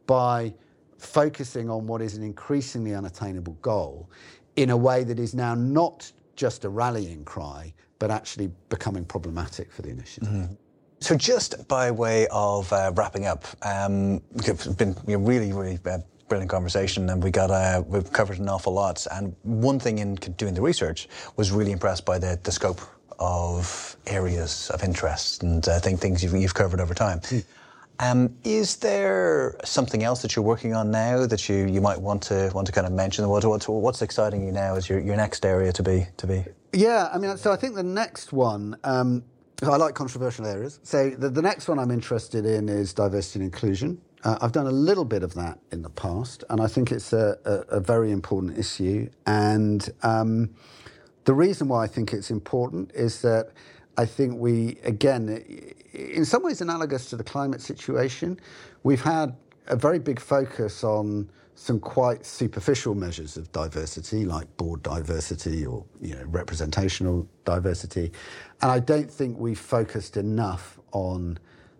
[0.08, 0.54] by
[0.98, 4.10] focusing on what is an increasingly unattainable goal
[4.56, 9.72] in a way that is now not just a rallying cry, but actually becoming problematic
[9.72, 10.30] for the initiative.
[10.30, 10.54] Mm-hmm.
[11.00, 15.78] So, just by way of uh, wrapping up, um, it's been you know, really, really
[15.86, 19.06] uh, brilliant conversation, and we got uh, we've covered an awful lot.
[19.12, 22.82] And one thing in doing the research was really impressed by the, the scope
[23.20, 27.20] of areas of interest and I think things you've, you've covered over time.
[27.22, 27.46] Mm.
[28.00, 32.22] Um, is there something else that you're working on now that you, you might want
[32.24, 33.28] to want to kind of mention?
[33.28, 36.46] What, what's, what's exciting you now is your, your next area to be to be?
[36.74, 38.78] Yeah, I mean, so I think the next one.
[38.84, 39.24] Um,
[39.64, 40.80] I like controversial areas.
[40.84, 44.00] So the, the next one I'm interested in is diversity and inclusion.
[44.24, 47.14] Uh, I've done a little bit of that in the past, and I think it's
[47.14, 49.10] a, a, a very important issue.
[49.26, 50.50] And um,
[51.26, 53.52] the reason why I think it's important is that
[53.98, 55.44] I think we, again,
[55.94, 58.40] in some ways analogous to the climate situation,
[58.84, 59.36] we've had
[59.68, 65.84] a very big focus on some quite superficial measures of diversity, like board diversity or
[66.00, 68.12] you know representational diversity,
[68.62, 71.40] and I don't think we've focused enough on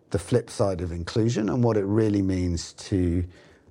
[0.10, 3.24] the flip side of inclusion and what it really means to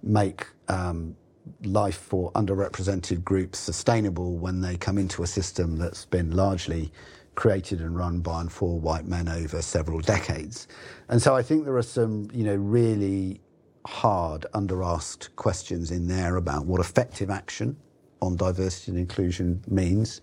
[0.03, 1.17] make um,
[1.65, 6.93] life for underrepresented groups sustainable when they come into a system that's been largely
[7.35, 10.69] created and run by and for white men over several decades.
[11.09, 13.41] And so I think there are some, you know, really
[13.87, 17.77] hard under-asked questions in there about what effective action
[18.21, 20.21] on diversity and inclusion means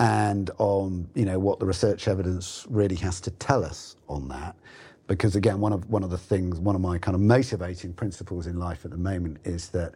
[0.00, 4.56] and on, you know, what the research evidence really has to tell us on that
[5.08, 8.46] because again one of one of the things one of my kind of motivating principles
[8.46, 9.94] in life at the moment is that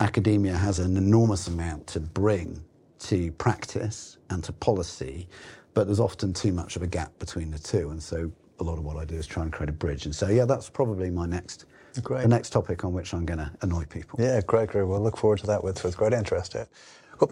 [0.00, 2.64] academia has an enormous amount to bring
[3.04, 5.28] to practice and to policy,
[5.74, 7.90] but there's often too much of a gap between the two.
[7.90, 10.06] And so a lot of what I do is try and create a bridge.
[10.06, 11.66] And so, yeah, that's probably my next.
[12.02, 12.22] Great.
[12.22, 14.18] The next topic on which I'm going to annoy people.
[14.20, 14.82] Yeah, great, great.
[14.84, 16.54] We'll look forward to that with, with great interest.
[16.54, 16.64] Yeah.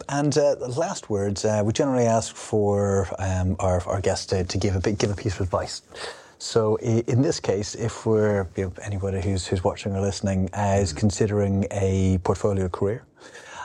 [0.08, 4.58] And uh, last words, uh, we generally ask for um, our, our guests to, to
[4.58, 5.82] give, a bit, give a piece of advice.
[6.42, 10.76] So in this case, if we're you know, anybody who's who's watching or listening uh,
[10.80, 13.04] is considering a portfolio career,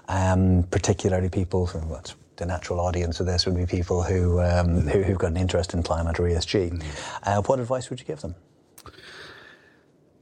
[0.10, 4.82] um, particularly people from what's the natural audience of this would be people who, um,
[4.82, 6.70] who have got an interest in climate or ESG.
[6.70, 6.90] Mm-hmm.
[7.24, 8.36] Uh, what advice would you give them?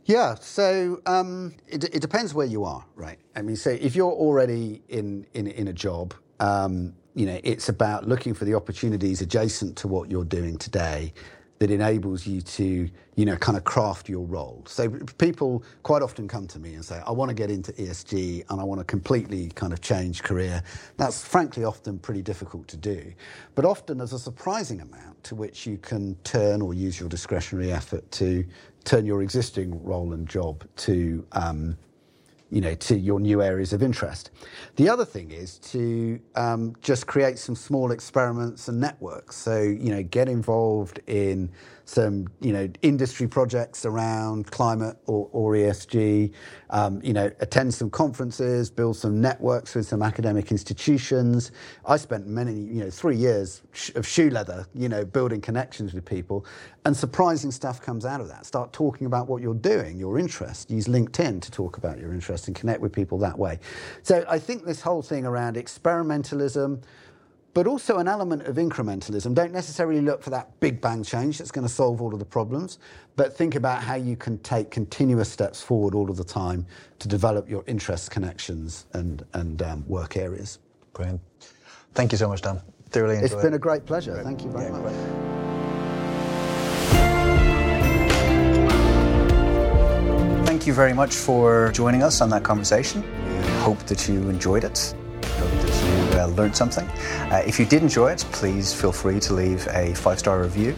[0.06, 3.20] Yeah, so um, it, it, depends where you are, right?
[3.36, 7.68] I mean, so if you're already in in, in a job, um, you know, it's
[7.68, 11.12] about looking for the opportunities adjacent to what you're doing today
[11.60, 14.64] that enables you to, you know, kind of craft your role.
[14.68, 18.46] So people quite often come to me and say, I want to get into ESG
[18.50, 20.62] and I want to completely kind of change career.
[20.98, 23.14] That's frankly often pretty difficult to do.
[23.56, 27.72] But often there's a surprising amount to which you can turn or use your discretionary
[27.72, 28.46] effort to
[28.84, 31.78] turn your existing role and job to, um,
[32.56, 34.32] you know, to your new areas of interest.
[34.78, 39.36] The other thing is to um, just create some small experiments and networks.
[39.36, 41.52] So, you know, get involved in
[41.86, 46.32] some you know industry projects around climate or, or ESG.
[46.72, 51.52] Um, you know, attend some conferences, build some networks with some academic institutions.
[51.86, 53.62] I spent many you know three years
[53.96, 56.46] of shoe leather, you know, building connections with people,
[56.86, 58.46] and surprising stuff comes out of that.
[58.46, 60.72] Start talking about what you're doing, your interest.
[60.72, 63.60] Use LinkedIn to talk about your interest and connect with people that way.
[64.04, 66.82] So I think this whole thing around experimentalism
[67.56, 69.34] but also an element of incrementalism.
[69.34, 72.26] Don't necessarily look for that big bang change that's going to solve all of the
[72.26, 72.80] problems,
[73.16, 76.68] but think about how you can take continuous steps forward all of the time
[77.00, 80.60] to develop your interest connections and, and um, work areas.
[80.92, 81.22] Brilliant.
[81.94, 82.62] Thank you so much, Dan.
[82.90, 84.22] Thoroughly enjoyed It's been a great pleasure.
[84.22, 84.94] Thank you very yeah, much.
[84.94, 85.55] Great.
[90.66, 93.04] Thank you very much for joining us on that conversation.
[93.04, 96.88] We hope that you enjoyed it Hope that you uh, learned something.
[97.32, 100.76] Uh, if you did enjoy it, please feel free to leave a five star review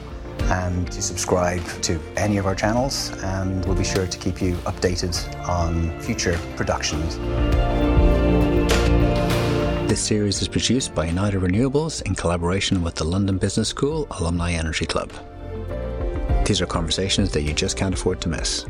[0.49, 4.55] and to subscribe to any of our channels, and we'll be sure to keep you
[4.65, 5.15] updated
[5.47, 7.17] on future productions.
[9.87, 14.51] This series is produced by United Renewables in collaboration with the London Business School Alumni
[14.51, 15.13] Energy Club.
[16.45, 18.65] These are conversations that you just can't afford to miss.